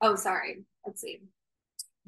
[0.00, 1.20] oh sorry let's see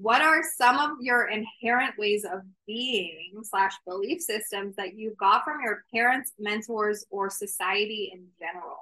[0.00, 5.44] what are some of your inherent ways of being slash belief systems that you got
[5.44, 8.78] from your parents mentors or society in general?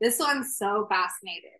[0.00, 1.58] This one's so fascinating.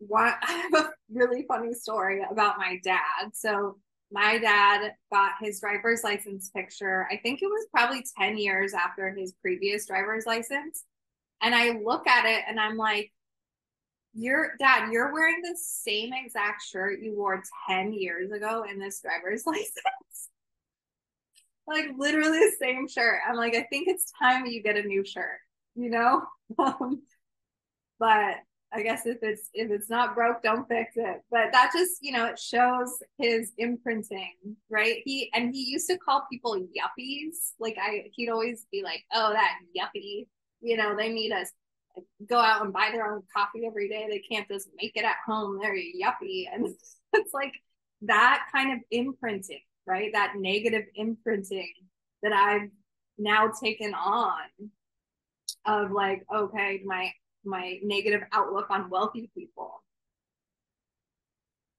[0.00, 3.30] One i have a really funny story about my dad.
[3.34, 3.78] So
[4.10, 9.10] my dad got his driver's license picture i think it was probably 10 years after
[9.10, 10.84] his previous driver's license.
[11.40, 13.12] And i look at it and i'm like
[14.14, 19.00] your dad, you're wearing the same exact shirt you wore 10 years ago in this
[19.00, 20.30] driver's license.
[21.66, 23.20] like literally the same shirt.
[23.28, 25.38] I'm like, I think it's time you get a new shirt,
[25.74, 26.22] you know?
[26.58, 27.02] Um,
[27.98, 28.36] but
[28.72, 31.20] I guess if it's if it's not broke, don't fix it.
[31.30, 34.34] But that just, you know, it shows his imprinting,
[34.70, 35.02] right?
[35.04, 37.52] He and he used to call people yuppies.
[37.58, 40.26] Like I he'd always be like, Oh, that yuppie,
[40.60, 41.50] you know, they need us
[42.28, 44.06] go out and buy their own coffee every day.
[44.08, 45.58] They can't just make it at home.
[45.60, 46.46] They're yuppie.
[46.52, 46.66] And
[47.12, 47.52] it's like
[48.02, 50.10] that kind of imprinting, right?
[50.12, 51.72] That negative imprinting
[52.22, 52.68] that I've
[53.18, 54.42] now taken on
[55.66, 57.10] of like, okay, my
[57.44, 59.82] my negative outlook on wealthy people.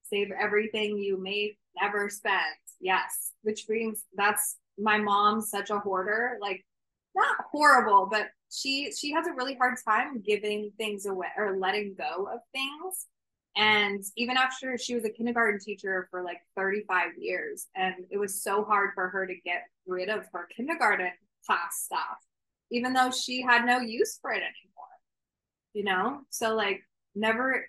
[0.04, 2.40] Save everything you may never spend.
[2.80, 3.32] Yes.
[3.42, 6.38] Which brings that's my mom's such a hoarder.
[6.40, 6.64] Like
[7.14, 11.94] not horrible, but she she has a really hard time giving things away or letting
[11.96, 13.06] go of things.
[13.56, 18.42] And even after she was a kindergarten teacher for like 35 years and it was
[18.42, 21.10] so hard for her to get rid of her kindergarten
[21.46, 22.18] class stuff
[22.70, 24.80] even though she had no use for it anymore
[25.72, 26.20] you know?
[26.30, 26.82] So like
[27.14, 27.66] never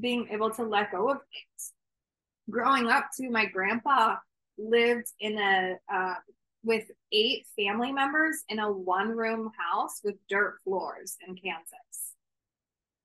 [0.00, 1.72] being able to let go of things.
[2.50, 4.16] Growing up too my grandpa
[4.58, 6.14] lived in a uh,
[6.64, 12.14] with eight family members in a one room house with dirt floors in Kansas.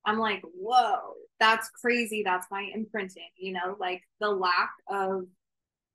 [0.06, 2.24] I'm like, whoa, that's crazy.
[2.24, 5.26] That's my imprinting, you know, like the lack of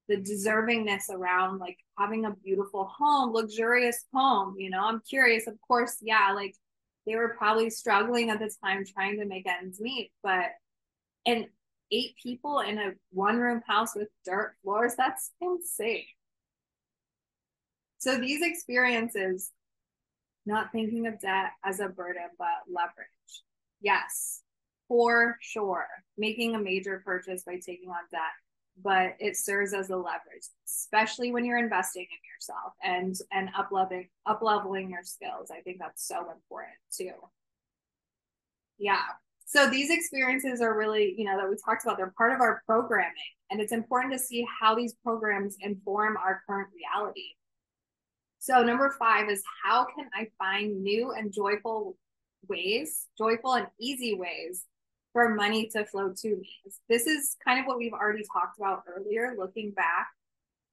[0.09, 4.85] the deservingness around like having a beautiful home, luxurious home, you know.
[4.85, 6.55] I'm curious, of course, yeah, like
[7.07, 10.51] they were probably struggling at the time trying to make ends meet, but
[11.25, 11.47] and
[11.91, 16.05] eight people in a one room house with dirt floors, that's insane.
[18.03, 19.53] So these experiences,
[20.45, 23.07] not thinking of debt as a burden, but leverage.
[23.81, 24.43] Yes,
[24.89, 25.87] for sure.
[26.19, 28.23] Making a major purchase by taking on debt,
[28.83, 33.69] but it serves as a leverage, especially when you're investing in yourself and and up
[33.71, 35.53] leveling up leveling your skills.
[35.57, 37.15] I think that's so important too.
[38.79, 39.05] Yeah.
[39.47, 42.65] So these experiences are really, you know, that we talked about, they're part of our
[42.67, 43.13] programming.
[43.53, 47.37] And it's important to see how these programs inform our current reality.
[48.43, 51.97] So, number five is how can I find new and joyful
[52.49, 54.65] ways, joyful and easy ways
[55.13, 56.51] for money to flow to me?
[56.89, 60.09] This is kind of what we've already talked about earlier, looking back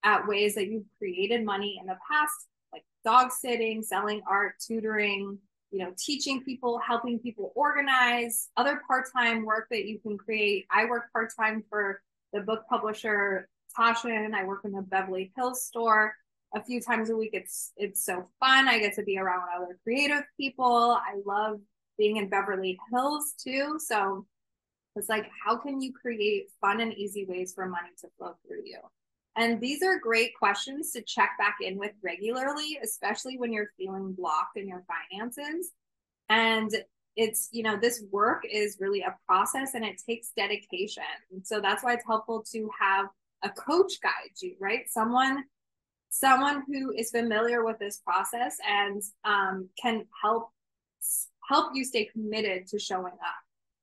[0.03, 5.37] at ways that you've created money in the past, like dog sitting, selling art, tutoring,
[5.69, 10.65] you know, teaching people, helping people organize, other part-time work that you can create.
[10.71, 12.01] I work part-time for
[12.33, 13.47] the book publisher
[13.77, 16.15] Taschen and I work in the Beverly Hills store
[16.55, 17.31] a few times a week.
[17.33, 18.67] It's it's so fun.
[18.67, 20.97] I get to be around other creative people.
[20.99, 21.59] I love
[21.97, 23.77] being in Beverly Hills too.
[23.79, 24.25] So
[24.95, 28.63] it's like, how can you create fun and easy ways for money to flow through
[28.65, 28.79] you?
[29.35, 34.13] And these are great questions to check back in with regularly, especially when you're feeling
[34.13, 35.71] blocked in your finances.
[36.29, 36.71] And
[37.15, 41.03] it's, you know, this work is really a process and it takes dedication.
[41.43, 43.07] So that's why it's helpful to have
[43.43, 44.89] a coach guide you, right?
[44.89, 45.43] Someone
[46.09, 50.49] someone who is familiar with this process and um, can help
[51.47, 53.39] help you stay committed to showing up.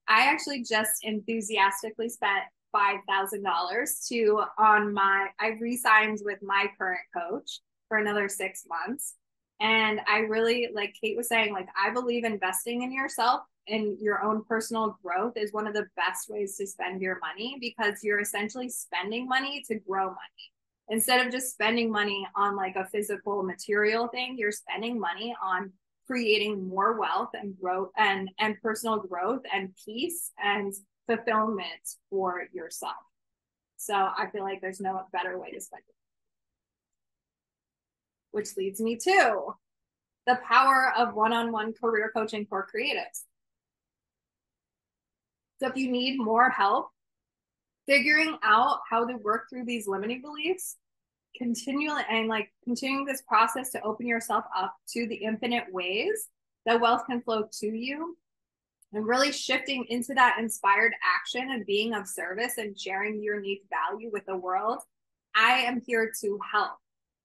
[0.09, 7.01] I actually just enthusiastically spent $5,000 to on my, I re signed with my current
[7.17, 9.15] coach for another six months.
[9.61, 14.23] And I really, like Kate was saying, like, I believe investing in yourself and your
[14.23, 18.21] own personal growth is one of the best ways to spend your money because you're
[18.21, 20.53] essentially spending money to grow money.
[20.89, 25.73] Instead of just spending money on like a physical material thing, you're spending money on
[26.07, 30.73] creating more wealth and growth and and personal growth and peace and
[31.07, 31.69] fulfillment
[32.09, 32.95] for yourself.
[33.77, 35.95] So I feel like there's no better way to spend it.
[38.31, 39.55] Which leads me to
[40.27, 43.25] the power of one-on-one career coaching for creatives.
[45.59, 46.91] So if you need more help
[47.87, 50.77] figuring out how to work through these limiting beliefs,
[51.37, 56.29] continually and like continuing this process to open yourself up to the infinite ways
[56.65, 58.17] that wealth can flow to you
[58.93, 63.65] and really shifting into that inspired action and being of service and sharing your unique
[63.71, 64.79] value with the world
[65.35, 66.73] i am here to help.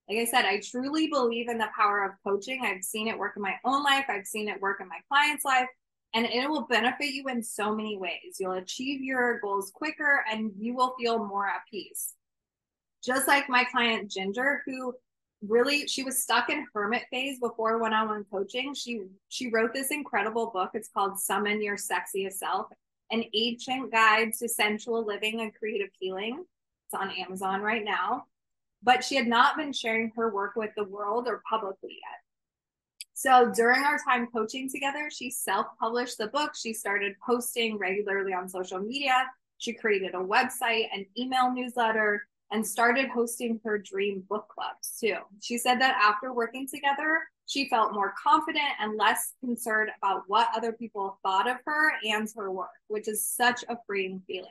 [0.10, 2.62] Like i said i truly believe in the power of coaching.
[2.64, 4.06] I've seen it work in my own life.
[4.10, 5.68] I've seen it work in my clients life
[6.14, 10.52] and it will benefit you in so many ways you'll achieve your goals quicker and
[10.58, 12.16] you will feel more at peace
[13.04, 14.94] just like my client Ginger, who
[15.42, 18.74] really she was stuck in hermit phase before one-on-one coaching.
[18.74, 20.72] She she wrote this incredible book.
[20.74, 22.68] It's called Summon Your Sexiest Self,
[23.12, 26.46] an ancient guide to sensual living and creative healing.
[26.86, 28.26] It's on Amazon right now.
[28.84, 32.20] But she had not been sharing her work with the world or publicly yet.
[33.22, 36.54] So during our time coaching together, she self published the book.
[36.56, 39.28] She started posting regularly on social media.
[39.60, 45.18] She created a website, an email newsletter, and started hosting her dream book clubs too.
[45.40, 50.48] She said that after working together, she felt more confident and less concerned about what
[50.56, 54.50] other people thought of her and her work, which is such a freeing feeling.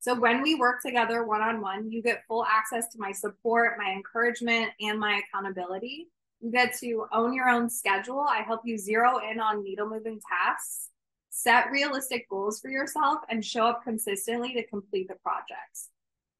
[0.00, 3.78] So when we work together one on one, you get full access to my support,
[3.78, 6.08] my encouragement, and my accountability.
[6.50, 8.20] Get to own your own schedule.
[8.20, 10.88] I help you zero in on needle moving tasks
[11.32, 15.88] set realistic goals for yourself and show up consistently to complete the projects.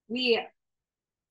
[0.09, 0.41] We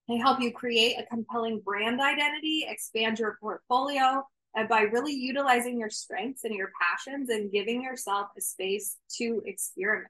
[0.09, 5.80] they help you create a compelling brand identity, expand your portfolio, and by really utilizing
[5.80, 10.09] your strengths and your passions and giving yourself a space to experiment.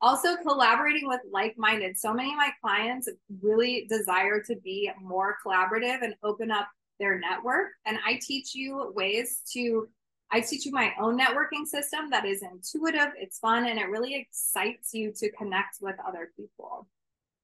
[0.00, 1.98] Also, collaborating with like minded.
[1.98, 3.08] So many of my clients
[3.42, 6.68] really desire to be more collaborative and open up
[7.02, 7.72] their network.
[7.84, 9.88] And I teach you ways to
[10.34, 14.14] I teach you my own networking system that is intuitive, it's fun, and it really
[14.14, 16.88] excites you to connect with other people.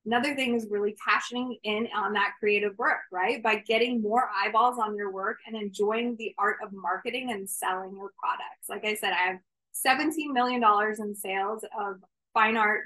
[0.06, 3.42] Another thing is really cashing in on that creative work, right?
[3.42, 7.94] By getting more eyeballs on your work and enjoying the art of marketing and selling
[7.94, 8.70] your products.
[8.70, 9.38] Like I said, I have
[9.86, 10.64] $17 million
[10.98, 11.96] in sales of
[12.32, 12.84] fine art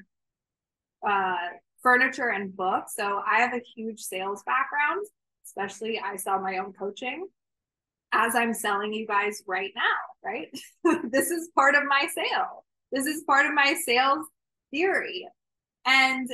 [1.09, 1.37] uh,
[1.81, 2.97] furniture and books.
[2.97, 5.07] So I have a huge sales background,
[5.57, 7.29] especially I sell my own coaching
[8.13, 9.83] as I'm selling you guys right now,
[10.25, 10.49] right?
[11.11, 12.65] this is part of my sale.
[12.91, 14.27] This is part of my sales
[14.71, 15.27] theory.
[15.87, 16.31] And,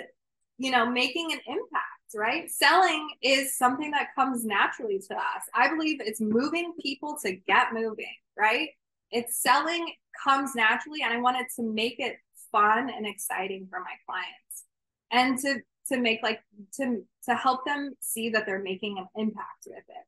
[0.59, 2.51] you know, making an impact, right?
[2.51, 5.43] Selling is something that comes naturally to us.
[5.55, 8.71] I believe it's moving people to get moving, right?
[9.11, 12.17] It's selling comes naturally, and I wanted to make it
[12.51, 14.65] fun and exciting for my clients
[15.11, 16.41] and to to make like
[16.75, 20.07] to to help them see that they're making an impact with it.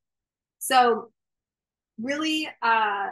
[0.59, 1.11] So
[2.01, 3.09] really uh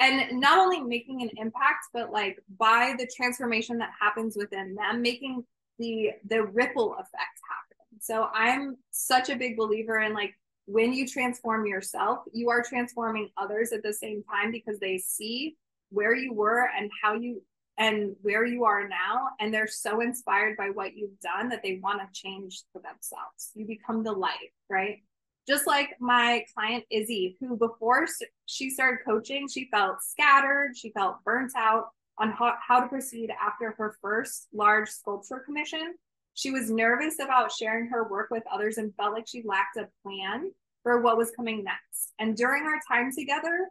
[0.00, 5.02] and not only making an impact but like by the transformation that happens within them
[5.02, 5.44] making
[5.78, 7.14] the the ripple effect
[7.48, 8.00] happen.
[8.00, 10.34] So i'm such a big believer in like
[10.66, 15.56] when you transform yourself you are transforming others at the same time because they see
[15.90, 17.42] where you were and how you
[17.76, 21.80] and where you are now and they're so inspired by what you've done that they
[21.82, 24.98] want to change for themselves you become the light right
[25.46, 28.06] just like my client Izzy, who before
[28.46, 33.30] she started coaching, she felt scattered, she felt burnt out on how, how to proceed
[33.30, 35.94] after her first large sculpture commission.
[36.34, 39.88] She was nervous about sharing her work with others and felt like she lacked a
[40.02, 40.50] plan
[40.82, 42.12] for what was coming next.
[42.18, 43.68] And during our time together,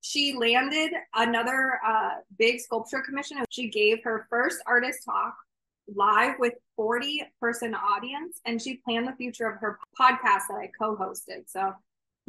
[0.00, 3.38] she landed another uh, big sculpture commission.
[3.50, 5.34] She gave her first artist talk
[5.94, 10.70] live with 40 person audience and she planned the future of her podcast that I
[10.78, 11.44] co-hosted.
[11.48, 11.72] So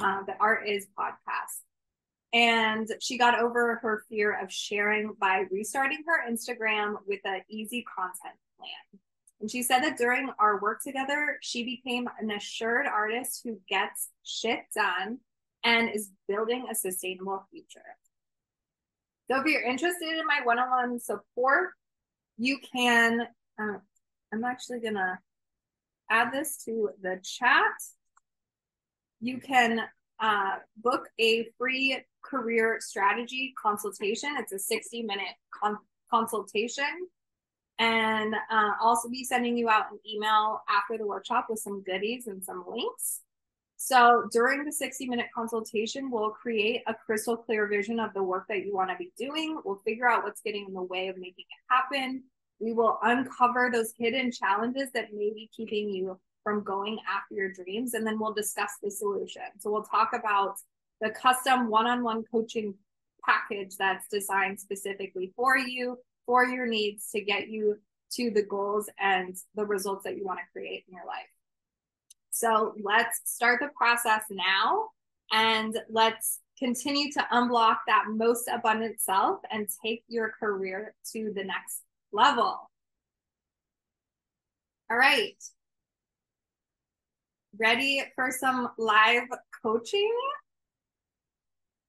[0.02, 1.64] uh, the art is podcast.
[2.32, 7.84] And she got over her fear of sharing by restarting her Instagram with an easy
[7.96, 9.02] content plan.
[9.42, 14.10] And she said that during our work together, she became an assured artist who gets
[14.24, 15.20] shit done
[15.64, 17.82] and is building a sustainable future.
[19.30, 21.72] So if you're interested in my one-on-one support,
[22.38, 23.22] you can,
[23.62, 23.78] uh,
[24.34, 25.20] I'm actually gonna
[26.10, 27.74] add this to the chat.
[29.20, 29.82] You can
[30.20, 34.36] uh, book a free career strategy consultation.
[34.38, 35.78] It's a 60 minute con-
[36.12, 37.08] consultation.
[37.78, 42.28] And uh, also be sending you out an email after the workshop with some goodies
[42.28, 43.22] and some links.
[43.82, 48.46] So during the 60 minute consultation, we'll create a crystal clear vision of the work
[48.50, 49.58] that you want to be doing.
[49.64, 52.24] We'll figure out what's getting in the way of making it happen.
[52.60, 57.54] We will uncover those hidden challenges that may be keeping you from going after your
[57.54, 57.94] dreams.
[57.94, 59.44] And then we'll discuss the solution.
[59.60, 60.56] So we'll talk about
[61.00, 62.74] the custom one on one coaching
[63.26, 67.80] package that's designed specifically for you, for your needs to get you
[68.12, 71.30] to the goals and the results that you want to create in your life.
[72.40, 74.88] So let's start the process now
[75.30, 81.44] and let's continue to unblock that most abundant self and take your career to the
[81.44, 81.82] next
[82.14, 82.70] level.
[84.90, 85.36] All right.
[87.60, 89.28] Ready for some live
[89.62, 90.18] coaching?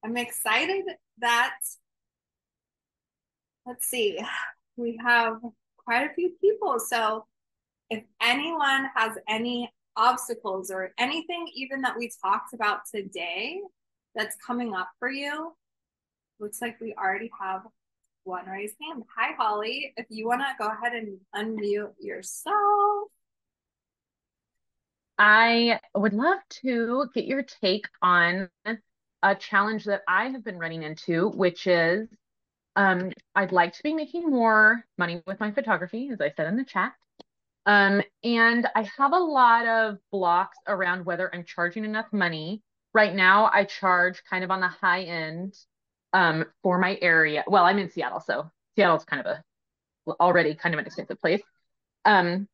[0.04, 0.84] I'm excited
[1.18, 1.54] that,
[3.66, 4.18] let's see,
[4.76, 5.34] we have
[5.76, 6.80] quite a few people.
[6.80, 7.26] So
[7.88, 13.60] if anyone has any obstacles or anything even that we talked about today
[14.14, 15.52] that's coming up for you,
[16.40, 17.62] looks like we already have
[18.24, 19.04] one raised hand.
[19.14, 19.92] Hi, Holly.
[19.98, 23.08] If you want to go ahead and unmute yourself.
[25.18, 28.48] I would love to get your take on
[29.22, 32.08] a challenge that I have been running into, which is
[32.74, 36.56] um, I'd like to be making more money with my photography, as I said in
[36.56, 36.92] the chat.
[37.66, 42.62] Um, and I have a lot of blocks around whether I'm charging enough money.
[42.92, 45.54] Right now, I charge kind of on the high end
[46.12, 47.44] um, for my area.
[47.46, 49.44] Well, I'm in Seattle, so Seattle's kind of a
[50.20, 51.42] already kind of an expensive place.
[52.04, 52.48] Um,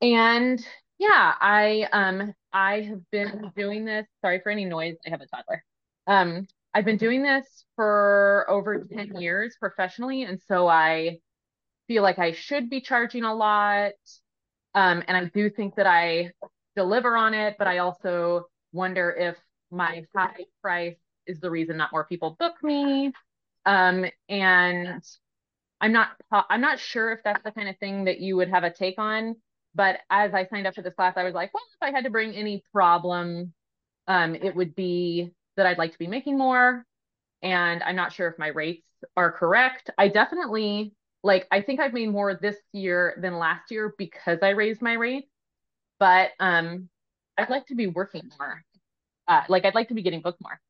[0.00, 0.64] and
[0.98, 4.06] yeah, I um I have been doing this.
[4.22, 4.96] Sorry for any noise.
[5.06, 5.64] I have a toddler.
[6.06, 11.18] Um, I've been doing this for over 10 years professionally, and so I
[11.88, 13.92] feel like I should be charging a lot.
[14.76, 16.32] Um, and I do think that I
[16.76, 19.36] deliver on it, but I also wonder if
[19.72, 23.12] my high price is the reason not more people book me.
[23.64, 25.02] Um, and
[25.80, 28.64] I'm not I'm not sure if that's the kind of thing that you would have
[28.64, 29.36] a take on.
[29.74, 32.04] But as I signed up for this class, I was like, well, if I had
[32.04, 33.52] to bring any problem,
[34.08, 36.84] um, it would be that I'd like to be making more.
[37.42, 39.90] And I'm not sure if my rates are correct.
[39.98, 40.92] I definitely
[41.26, 44.94] like I think I've made more this year than last year because I raised my
[44.94, 45.28] rate.
[45.98, 46.88] But um
[47.38, 48.64] I'd like to be working more.
[49.28, 50.60] Uh, like I'd like to be getting booked more.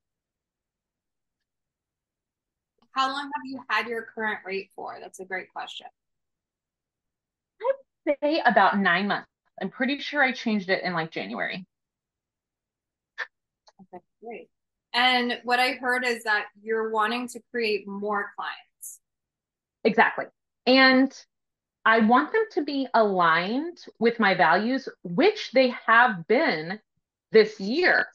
[2.92, 4.98] How long have you had your current rate for?
[5.00, 5.86] That's a great question.
[8.08, 9.28] I'd say about nine months.
[9.60, 11.66] I'm pretty sure I changed it in like January.
[13.80, 14.48] Okay, great.
[14.94, 19.00] And what I heard is that you're wanting to create more clients.
[19.84, 20.26] Exactly.
[20.66, 21.12] And
[21.84, 26.80] I want them to be aligned with my values, which they have been
[27.30, 28.06] this year.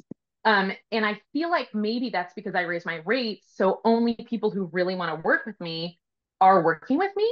[0.44, 3.48] Um, and I feel like maybe that's because I raised my rates.
[3.56, 6.00] So only people who really want to work with me
[6.42, 7.30] are working with me.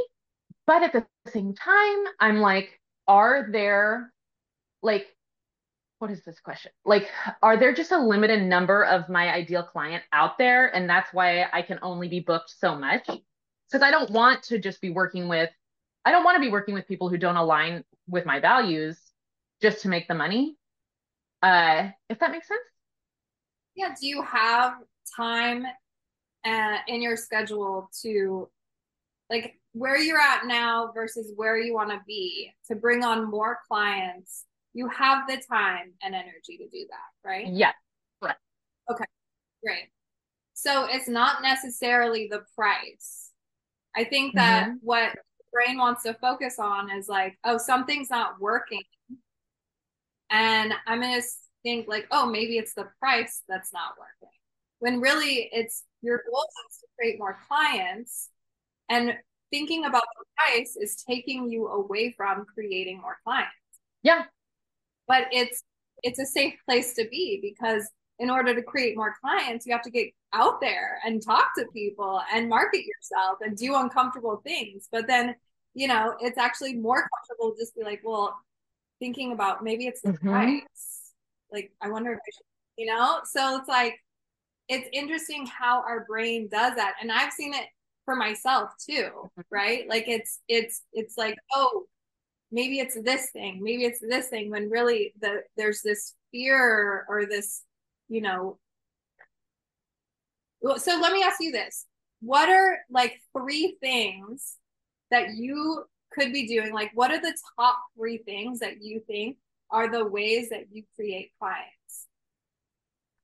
[0.65, 4.13] But at the same time, I'm like, are there
[4.81, 5.07] like
[5.99, 6.71] what is this question?
[6.85, 7.09] Like,
[7.43, 10.73] are there just a limited number of my ideal client out there?
[10.73, 13.07] And that's why I can only be booked so much.
[13.69, 15.49] Because I don't want to just be working with,
[16.05, 18.97] I don't want to be working with people who don't align with my values
[19.61, 20.57] just to make the money.
[21.43, 22.59] Uh, if that makes sense.
[23.75, 23.93] Yeah.
[23.99, 24.73] Do you have
[25.15, 25.65] time
[26.45, 28.49] uh, in your schedule to
[29.29, 33.59] like where you're at now versus where you want to be to bring on more
[33.67, 37.47] clients you have the time and energy to do that, right?
[37.47, 37.71] Yeah.
[38.21, 38.35] Right.
[38.89, 39.05] Okay.
[39.63, 39.89] Great.
[40.53, 43.28] So it's not necessarily the price.
[43.95, 44.77] I think that mm-hmm.
[44.81, 45.15] what
[45.51, 48.83] brain wants to focus on is like, oh, something's not working.
[50.29, 51.27] And I'm going to
[51.63, 54.33] think like, oh, maybe it's the price that's not working.
[54.79, 58.29] When really it's your goal is to create more clients
[58.89, 59.13] and
[59.51, 63.51] thinking about the price is taking you away from creating more clients.
[64.03, 64.23] Yeah,
[65.07, 65.63] but it's
[66.01, 69.81] it's a safe place to be because in order to create more clients you have
[69.81, 74.87] to get out there and talk to people and market yourself and do uncomfortable things
[74.91, 75.35] but then
[75.73, 78.37] you know it's actually more comfortable to just be like well
[78.99, 80.29] thinking about maybe it's the mm-hmm.
[80.29, 81.13] price
[81.51, 82.45] like i wonder if i should
[82.77, 83.95] you know so it's like
[84.67, 87.65] it's interesting how our brain does that and i've seen it
[88.09, 89.41] for myself too, mm-hmm.
[89.51, 89.87] right?
[89.87, 91.83] Like it's it's it's like, oh,
[92.51, 97.27] maybe it's this thing, maybe it's this thing, when really the there's this fear or
[97.27, 97.61] this,
[98.09, 98.57] you know.
[100.77, 101.85] So let me ask you this.
[102.21, 104.57] What are like three things
[105.09, 106.73] that you could be doing?
[106.73, 109.37] Like what are the top three things that you think
[109.71, 112.07] are the ways that you create clients?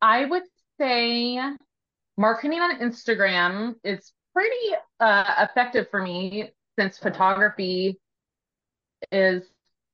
[0.01, 0.43] I would
[0.79, 1.39] say
[2.17, 7.99] marketing on Instagram is pretty uh, effective for me since photography
[9.11, 9.43] is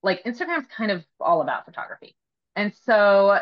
[0.03, 2.15] like Instagram's kind of all about photography.
[2.55, 3.39] And so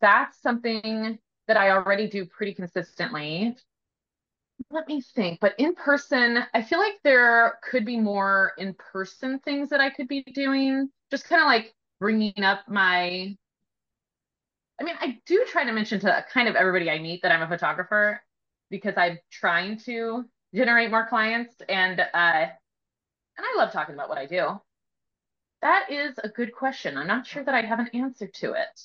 [0.00, 3.56] that's something that I already do pretty consistently.
[4.70, 9.38] Let me think, but in person, I feel like there could be more in person
[9.40, 10.90] things that I could be doing.
[11.10, 13.36] Just kind of like bringing up my
[14.80, 17.42] I mean, I do try to mention to kind of everybody I meet that I'm
[17.42, 18.22] a photographer
[18.70, 20.24] because I'm trying to
[20.54, 22.06] generate more clients and uh
[23.38, 24.60] and I love talking about what I do.
[25.62, 26.96] That is a good question.
[26.98, 28.80] I'm not sure that I have an answer to it.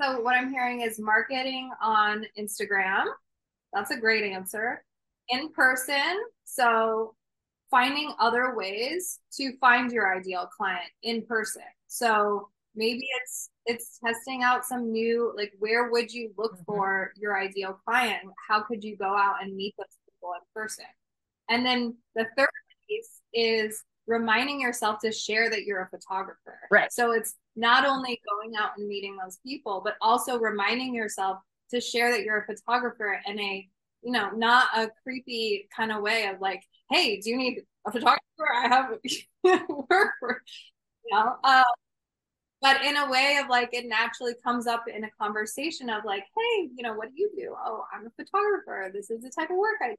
[0.00, 3.04] So what I'm hearing is marketing on Instagram.
[3.72, 4.84] That's a great answer.
[5.28, 7.14] In person, so
[7.70, 11.62] finding other ways to find your ideal client in person.
[11.86, 16.64] So maybe it's it's testing out some new like where would you look mm-hmm.
[16.64, 20.84] for your ideal client how could you go out and meet those people in person
[21.48, 22.48] and then the third
[22.88, 28.20] piece is reminding yourself to share that you're a photographer right so it's not only
[28.28, 31.38] going out and meeting those people but also reminding yourself
[31.70, 33.68] to share that you're a photographer in a
[34.02, 37.92] you know not a creepy kind of way of like hey do you need a
[37.92, 38.20] photographer?
[38.54, 38.90] I have
[39.68, 40.42] work for
[41.04, 41.62] you know uh,
[42.60, 46.24] but in a way of like it naturally comes up in a conversation of like
[46.36, 47.54] hey you know what do you do?
[47.64, 48.90] Oh i'm a photographer.
[48.92, 49.96] This is the type of work i do.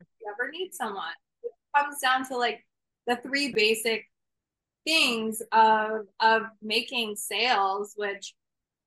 [0.00, 1.12] If you ever need someone
[1.42, 2.64] it comes down to like
[3.06, 4.04] the three basic
[4.86, 8.34] things of of making sales which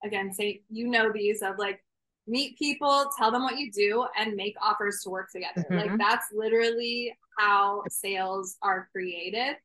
[0.03, 1.83] again say you know these of like
[2.25, 5.89] meet people tell them what you do and make offers to work together mm-hmm.
[5.89, 9.55] like that's literally how sales are created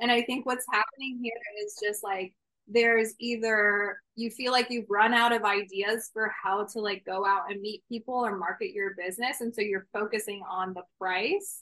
[0.00, 1.32] and i think what's happening here
[1.64, 2.34] is just like
[2.66, 7.24] there's either you feel like you've run out of ideas for how to like go
[7.26, 11.60] out and meet people or market your business and so you're focusing on the price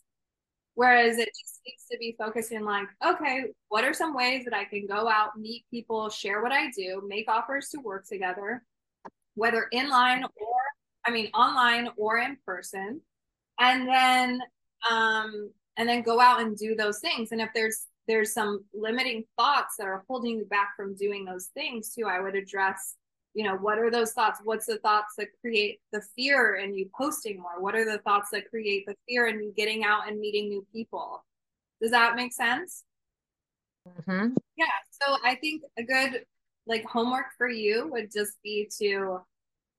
[0.75, 4.55] whereas it just needs to be focused in like okay what are some ways that
[4.55, 8.63] i can go out meet people share what i do make offers to work together
[9.35, 10.55] whether inline or
[11.07, 13.01] i mean online or in person.
[13.59, 14.41] And then
[14.91, 17.33] um and then go out and do those things.
[17.33, 21.47] And if there's there's some limiting thoughts that are holding you back from doing those
[21.55, 22.97] things too i would address
[23.35, 24.41] you know what are those thoughts?
[24.45, 27.61] What's the thoughts that create the fear in you posting more?
[27.61, 30.67] What are the thoughts that create the fear in you getting out and meeting new
[30.73, 31.25] people?
[31.81, 32.85] Does that make sense?
[33.89, 34.35] Mm-hmm.
[34.57, 36.25] yeah so i think a good
[36.69, 39.19] like homework for you would just be to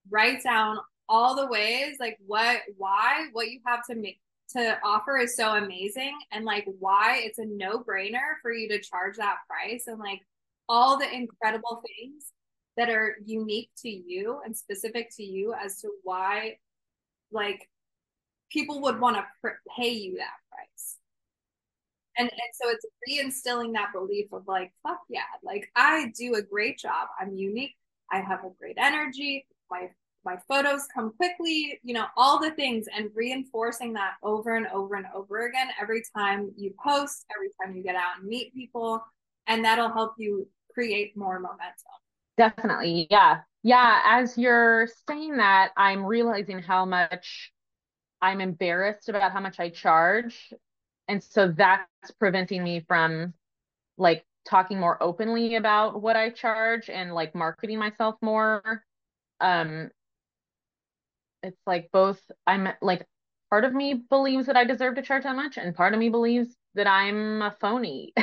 [0.10, 0.78] write down
[1.08, 5.56] all the ways like what why what you have to make to offer is so
[5.56, 10.20] amazing and like why it's a no-brainer for you to charge that price and like
[10.68, 12.26] all the incredible things
[12.78, 16.58] that are unique to you and specific to you as to why
[17.32, 17.70] like
[18.52, 20.98] people would want to pay you that price
[22.18, 26.42] and and so it's reinstilling that belief of like fuck yeah like i do a
[26.42, 27.76] great job i'm unique
[28.12, 29.90] i have a great energy my
[30.26, 34.96] my photos come quickly, you know, all the things and reinforcing that over and over
[34.96, 39.04] and over again every time you post, every time you get out and meet people.
[39.48, 42.03] And that'll help you create more momentum.
[42.38, 43.08] Definitely.
[43.10, 43.42] Yeah.
[43.64, 44.02] Yeah.
[44.06, 47.52] As you're saying that, I'm realizing how much
[48.22, 50.54] I'm embarrassed about how much I charge.
[51.08, 53.34] And so that's preventing me from
[53.98, 58.84] like talking more openly about what I charge and like marketing myself more.
[59.42, 59.92] Um,
[61.42, 63.06] it's like both I'm like
[63.50, 66.10] part of me believes that I deserve to charge that much and part of me
[66.10, 68.14] believes that I'm a phony,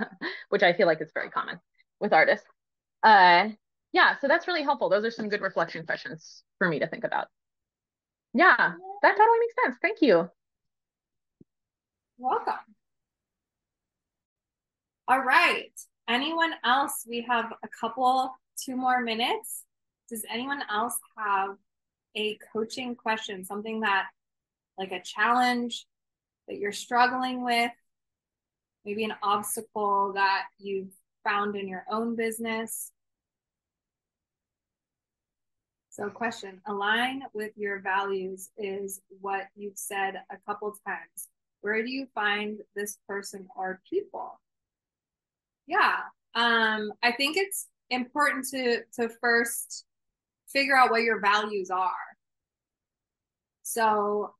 [0.48, 1.60] which I feel like is very common
[2.00, 2.46] with artists.
[3.02, 3.50] Uh
[3.92, 4.88] yeah, so that's really helpful.
[4.88, 7.28] Those are some good reflection questions for me to think about.
[8.34, 9.76] Yeah, that totally makes sense.
[9.80, 10.30] Thank you.
[12.18, 12.54] Welcome.
[15.06, 15.70] All right.
[16.08, 17.06] Anyone else?
[17.08, 18.30] We have a couple,
[18.62, 19.64] two more minutes.
[20.10, 21.56] Does anyone else have
[22.14, 24.06] a coaching question, something that
[24.76, 25.86] like a challenge
[26.46, 27.70] that you're struggling with,
[28.84, 30.92] maybe an obstacle that you've
[31.28, 32.92] found in your own business.
[35.90, 41.28] So, question align with your values is what you've said a couple times.
[41.60, 44.40] Where do you find this person or people?
[45.66, 45.96] Yeah.
[46.34, 49.84] Um, I think it's important to to first
[50.48, 52.08] figure out what your values are.
[53.64, 54.34] So,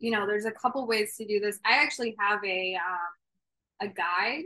[0.00, 1.58] you know, there's a couple ways to do this.
[1.64, 4.44] I actually have a um, a guide.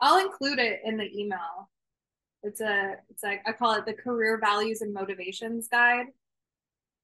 [0.00, 1.68] I'll include it in the email
[2.46, 6.06] it's a it's like I call it the career values and motivations guide.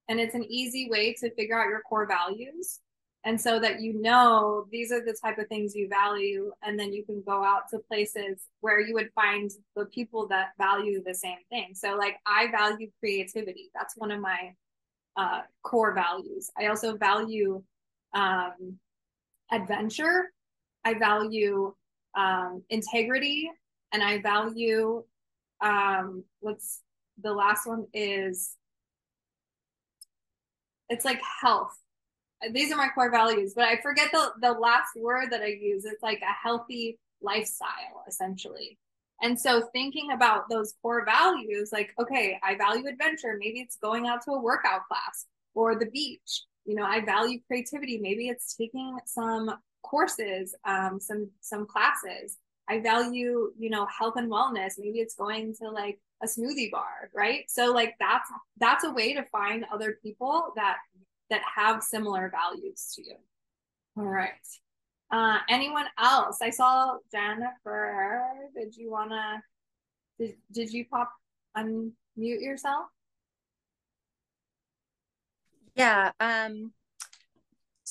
[0.09, 2.81] And it's an easy way to figure out your core values.
[3.25, 6.93] And so that you know these are the type of things you value, and then
[6.93, 11.15] you can go out to places where you would find the people that value the
[11.15, 11.73] same thing.
[11.75, 13.71] So, like, I value creativity.
[13.75, 14.55] That's one of my
[15.17, 16.51] uh, core values.
[16.59, 17.63] I also value
[18.13, 18.79] um,
[19.53, 20.33] adventure.
[20.85, 21.75] I value
[22.17, 23.51] um, integrity,
[23.93, 25.05] and I value
[25.63, 26.81] um what's
[27.23, 28.57] the last one is
[30.89, 31.79] it's like health.
[32.51, 35.85] These are my core values but i forget the the last word that i use.
[35.85, 38.79] It's like a healthy lifestyle essentially.
[39.23, 43.37] And so thinking about those core values like okay i value adventure.
[43.39, 46.43] Maybe it's going out to a workout class or the beach.
[46.65, 47.99] You know i value creativity.
[47.99, 54.31] Maybe it's taking some courses um, some some classes I value, you know, health and
[54.31, 54.75] wellness.
[54.79, 57.45] Maybe it's going to like a smoothie bar, right?
[57.49, 58.29] So like that's
[58.59, 60.77] that's a way to find other people that
[61.31, 63.17] that have similar values to you.
[63.97, 64.31] All right.
[65.11, 66.39] Uh, anyone else?
[66.41, 68.25] I saw Jennifer.
[68.55, 69.43] Did you wanna
[70.19, 71.13] did, did you pop
[71.57, 72.87] unmute yourself?
[75.75, 76.13] Yeah.
[76.21, 76.73] Um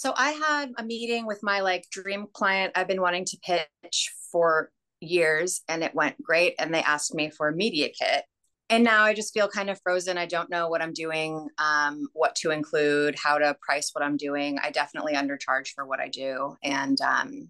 [0.01, 4.11] so I had a meeting with my like dream client I've been wanting to pitch
[4.31, 6.55] for years and it went great.
[6.57, 8.23] And they asked me for a media kit.
[8.71, 10.17] And now I just feel kind of frozen.
[10.17, 14.17] I don't know what I'm doing, um, what to include, how to price what I'm
[14.17, 14.57] doing.
[14.57, 16.55] I definitely undercharge for what I do.
[16.63, 17.49] And um,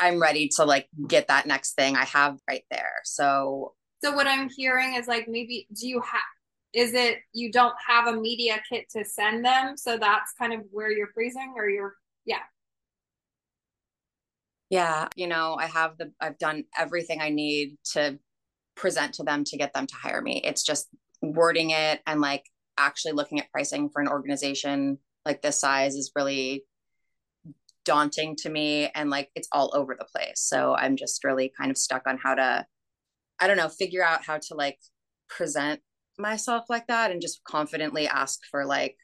[0.00, 2.94] I'm ready to like get that next thing I have right there.
[3.04, 6.20] So, so what I'm hearing is like maybe do you have
[6.72, 9.76] is it you don't have a media kit to send them?
[9.76, 11.94] So that's kind of where you're freezing or you're
[12.24, 12.38] yeah.
[14.68, 18.18] Yeah you know i have the i've done everything i need to
[18.76, 20.40] present to them to get them to hire me.
[20.44, 20.88] It's just
[21.22, 22.44] wording it and like
[22.78, 26.62] actually looking at pricing for an organization like this size is really
[27.84, 30.40] daunting to me and like it's all over the place.
[30.40, 32.66] So i'm just really kind of stuck on how to
[33.40, 34.78] i don't know figure out how to like
[35.28, 35.80] present
[36.18, 38.96] myself like that and just confidently ask for like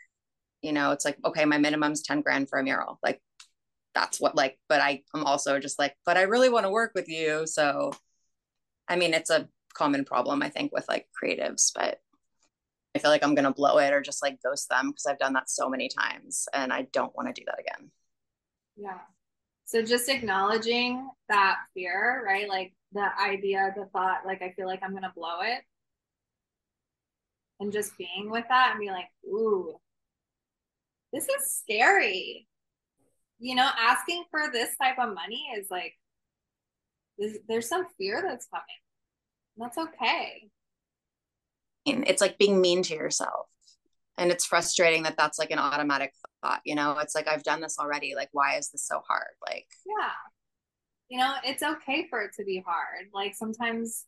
[0.63, 2.99] you know it's like okay my minimum's 10 grand for a mural.
[3.03, 3.21] Like
[3.95, 6.93] that's what like but i am also just like but i really want to work
[6.95, 7.47] with you.
[7.47, 7.93] So
[8.89, 11.99] i mean it's a common problem i think with like creatives but
[12.95, 15.19] i feel like i'm going to blow it or just like ghost them because i've
[15.19, 17.91] done that so many times and i don't want to do that again.
[18.77, 18.99] Yeah.
[19.65, 22.49] So just acknowledging that fear right?
[22.49, 25.63] Like the idea the thought like i feel like i'm going to blow it
[27.63, 29.75] and just being with that and be like ooh
[31.13, 32.47] this is scary
[33.43, 35.95] you know, asking for this type of money is like,
[37.19, 38.65] there's, there's some fear that's coming.
[39.57, 40.49] That's okay.
[41.85, 43.49] It's like being mean to yourself.
[44.17, 46.97] And it's frustrating that that's like an automatic thought, you know?
[46.99, 48.15] It's like, I've done this already.
[48.15, 49.35] Like, why is this so hard?
[49.45, 50.11] Like, yeah.
[51.09, 53.09] You know, it's okay for it to be hard.
[53.13, 54.05] Like, sometimes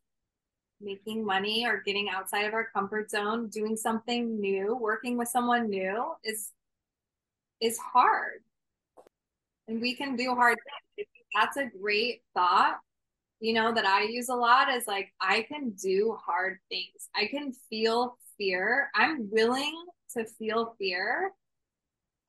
[0.81, 5.71] making money or getting outside of our comfort zone, doing something new, working with someone
[5.71, 6.51] new is
[7.61, 8.43] is hard
[9.69, 10.59] and we can do hard
[10.97, 11.09] things.
[11.35, 12.79] That's a great thought,
[13.41, 17.09] you know, that I use a lot is like, I can do hard things.
[17.15, 18.91] I can feel fear.
[18.95, 19.75] I'm willing
[20.17, 21.33] to feel fear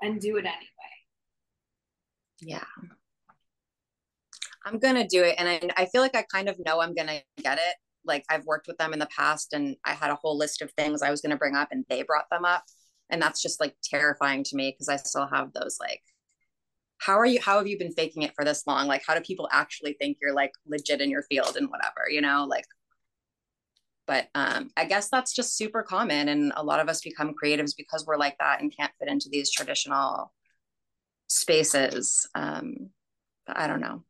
[0.02, 0.96] and do it anyway.
[2.42, 2.64] Yeah.
[4.66, 5.36] I'm going to do it.
[5.38, 7.76] And I, I feel like I kind of know I'm going to get it.
[8.06, 10.72] Like I've worked with them in the past and I had a whole list of
[10.72, 12.64] things I was going to bring up and they brought them up.
[13.10, 16.02] And that's just like terrifying to me because I still have those like
[16.98, 19.22] how are you how have you been faking it for this long like how do
[19.22, 22.66] people actually think you're like legit in your field and whatever you know like
[24.08, 27.74] but um i guess that's just super common and a lot of us become creatives
[27.76, 30.32] because we're like that and can't fit into these traditional
[31.28, 32.90] spaces um
[33.48, 34.04] i don't know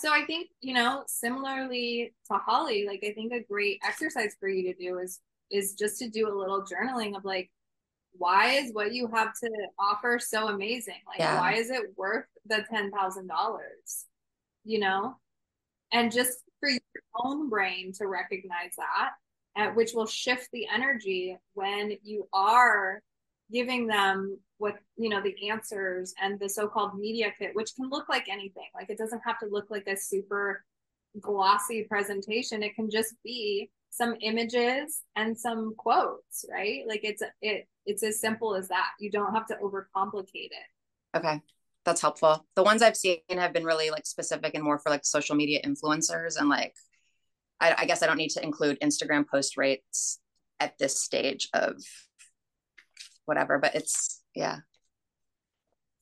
[0.00, 4.48] so I think, you know, similarly to Holly, like I think a great exercise for
[4.48, 5.20] you to do is
[5.50, 7.50] is just to do a little journaling of like
[8.16, 11.00] why is what you have to offer so amazing?
[11.06, 11.38] Like yeah.
[11.38, 12.90] why is it worth the $10000
[14.64, 15.16] you know?
[15.92, 16.80] And just for your
[17.24, 19.10] own brain to recognize that,
[19.56, 23.02] uh, which will shift the energy when you are
[23.52, 28.08] giving them what you know the answers and the so-called media kit which can look
[28.08, 28.68] like anything.
[28.74, 30.64] Like it doesn't have to look like a super
[31.20, 32.62] glossy presentation.
[32.62, 36.84] It can just be some images and some quotes right?
[36.88, 38.90] Like it's it it's as simple as that.
[39.00, 41.16] You don't have to overcomplicate it.
[41.16, 41.40] Okay.
[41.84, 42.46] That's helpful.
[42.54, 45.60] The ones i've seen have been really like specific and more for like social media
[45.66, 46.74] influencers and like
[47.60, 50.20] I, I guess i don't need to include instagram post rates
[50.60, 51.74] at this stage of
[53.24, 54.58] whatever but it's yeah.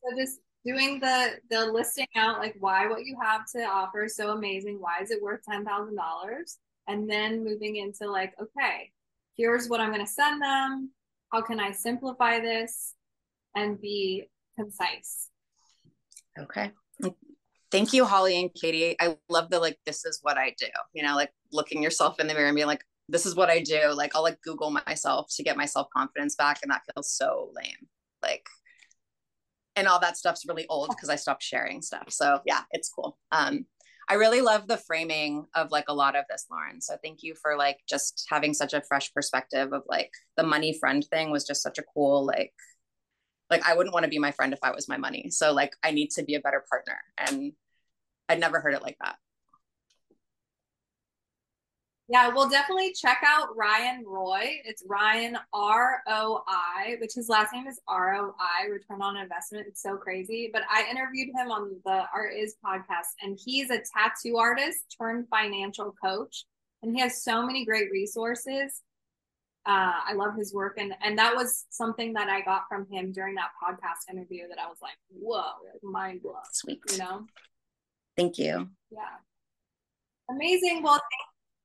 [0.03, 4.16] So just doing the the listing out like why what you have to offer is
[4.16, 4.81] so amazing.
[4.81, 6.59] Why is it worth ten thousand dollars?
[6.89, 8.91] And then moving into like okay
[9.37, 10.91] here's what i'm going to send them.
[11.33, 12.95] How can i simplify this
[13.55, 15.28] and be concise?
[16.39, 16.72] Okay.
[17.70, 18.97] Thank you holly and katie.
[19.01, 22.26] I love the like this is what i do you know like looking yourself in
[22.26, 23.93] the mirror and being like this is what i do.
[23.95, 27.51] Like i'll like google myself to get my self confidence back and that feels so
[27.55, 27.89] lame
[28.23, 28.47] like
[29.77, 32.07] and all that stuff's really old because I stopped sharing stuff.
[32.11, 33.16] So yeah, it's cool.
[33.33, 33.66] Um,
[34.09, 36.83] I really love the framing of like a lot of this, Lauryn.
[36.83, 40.77] So thank you for like just having such a fresh perspective of like the money
[40.79, 42.53] friend thing was just such a cool like
[43.51, 45.31] like I wouldn't want to be my friend if I was my money.
[45.31, 46.99] So like I need to be a better partner.
[47.18, 47.53] And
[48.29, 49.16] I'd never heard it like that.
[52.11, 54.61] Yeah, we'll definitely check out Ryan Roi.
[54.65, 59.17] It's Ryan R O I, which his last name is R O I, Return on
[59.17, 59.69] Investment.
[59.69, 60.51] It's so crazy.
[60.53, 65.29] But I interviewed him on the Art Is podcast, and he's a tattoo artist turned
[65.29, 66.47] financial coach.
[66.83, 68.83] And he has so many great resources.
[69.65, 73.13] Uh, I love his work, and and that was something that I got from him
[73.13, 75.45] during that podcast interview that I was like, whoa,
[75.85, 76.35] mind blown.
[76.51, 77.27] Sweet, you know.
[78.17, 78.69] Thank you.
[78.91, 79.19] Yeah.
[80.29, 80.83] Amazing.
[80.83, 81.01] Well,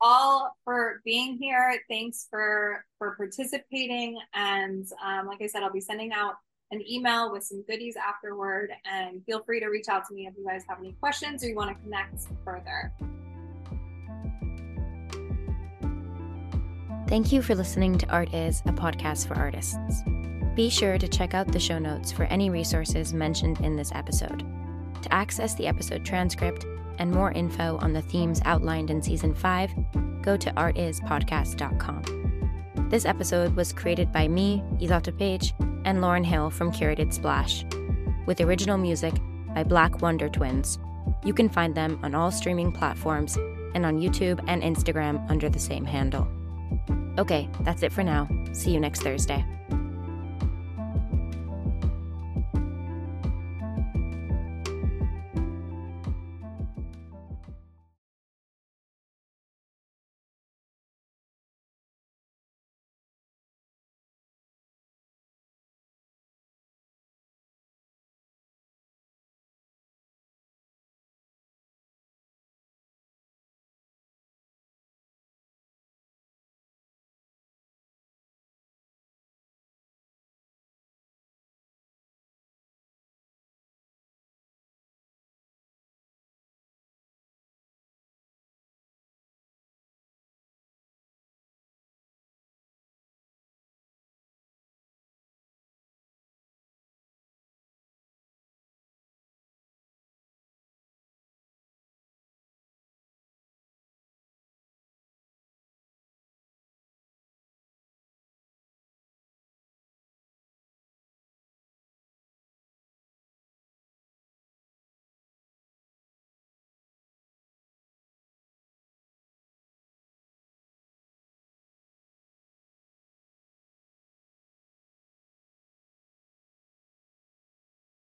[0.02, 1.80] all for being here.
[1.90, 4.20] Thanks for for participating.
[4.34, 6.36] And um, like I said, I'll be sending out
[6.72, 8.72] an email with some goodies afterward.
[8.86, 11.48] And feel free to reach out to me if you guys have any questions or
[11.48, 12.92] you want to connect further.
[17.08, 19.78] Thank you for listening to Art Is, a podcast for artists.
[20.56, 24.44] Be sure to check out the show notes for any resources mentioned in this episode.
[25.04, 26.66] To access the episode transcript,
[27.00, 29.72] and more info on the themes outlined in season 5,
[30.22, 32.90] go to artispodcast.com.
[32.90, 35.54] This episode was created by me, Izata Page,
[35.86, 37.66] and Lauryn Hill from Curated Splash,
[38.26, 39.14] with original music
[39.54, 40.80] by Black Wonder Twins.
[41.24, 43.38] You can find them on all streaming platforms
[43.74, 46.28] and on YouTube and Instagram under the same handle.
[47.18, 48.28] Okay, that's it for now.
[48.52, 49.46] See you next Thursday.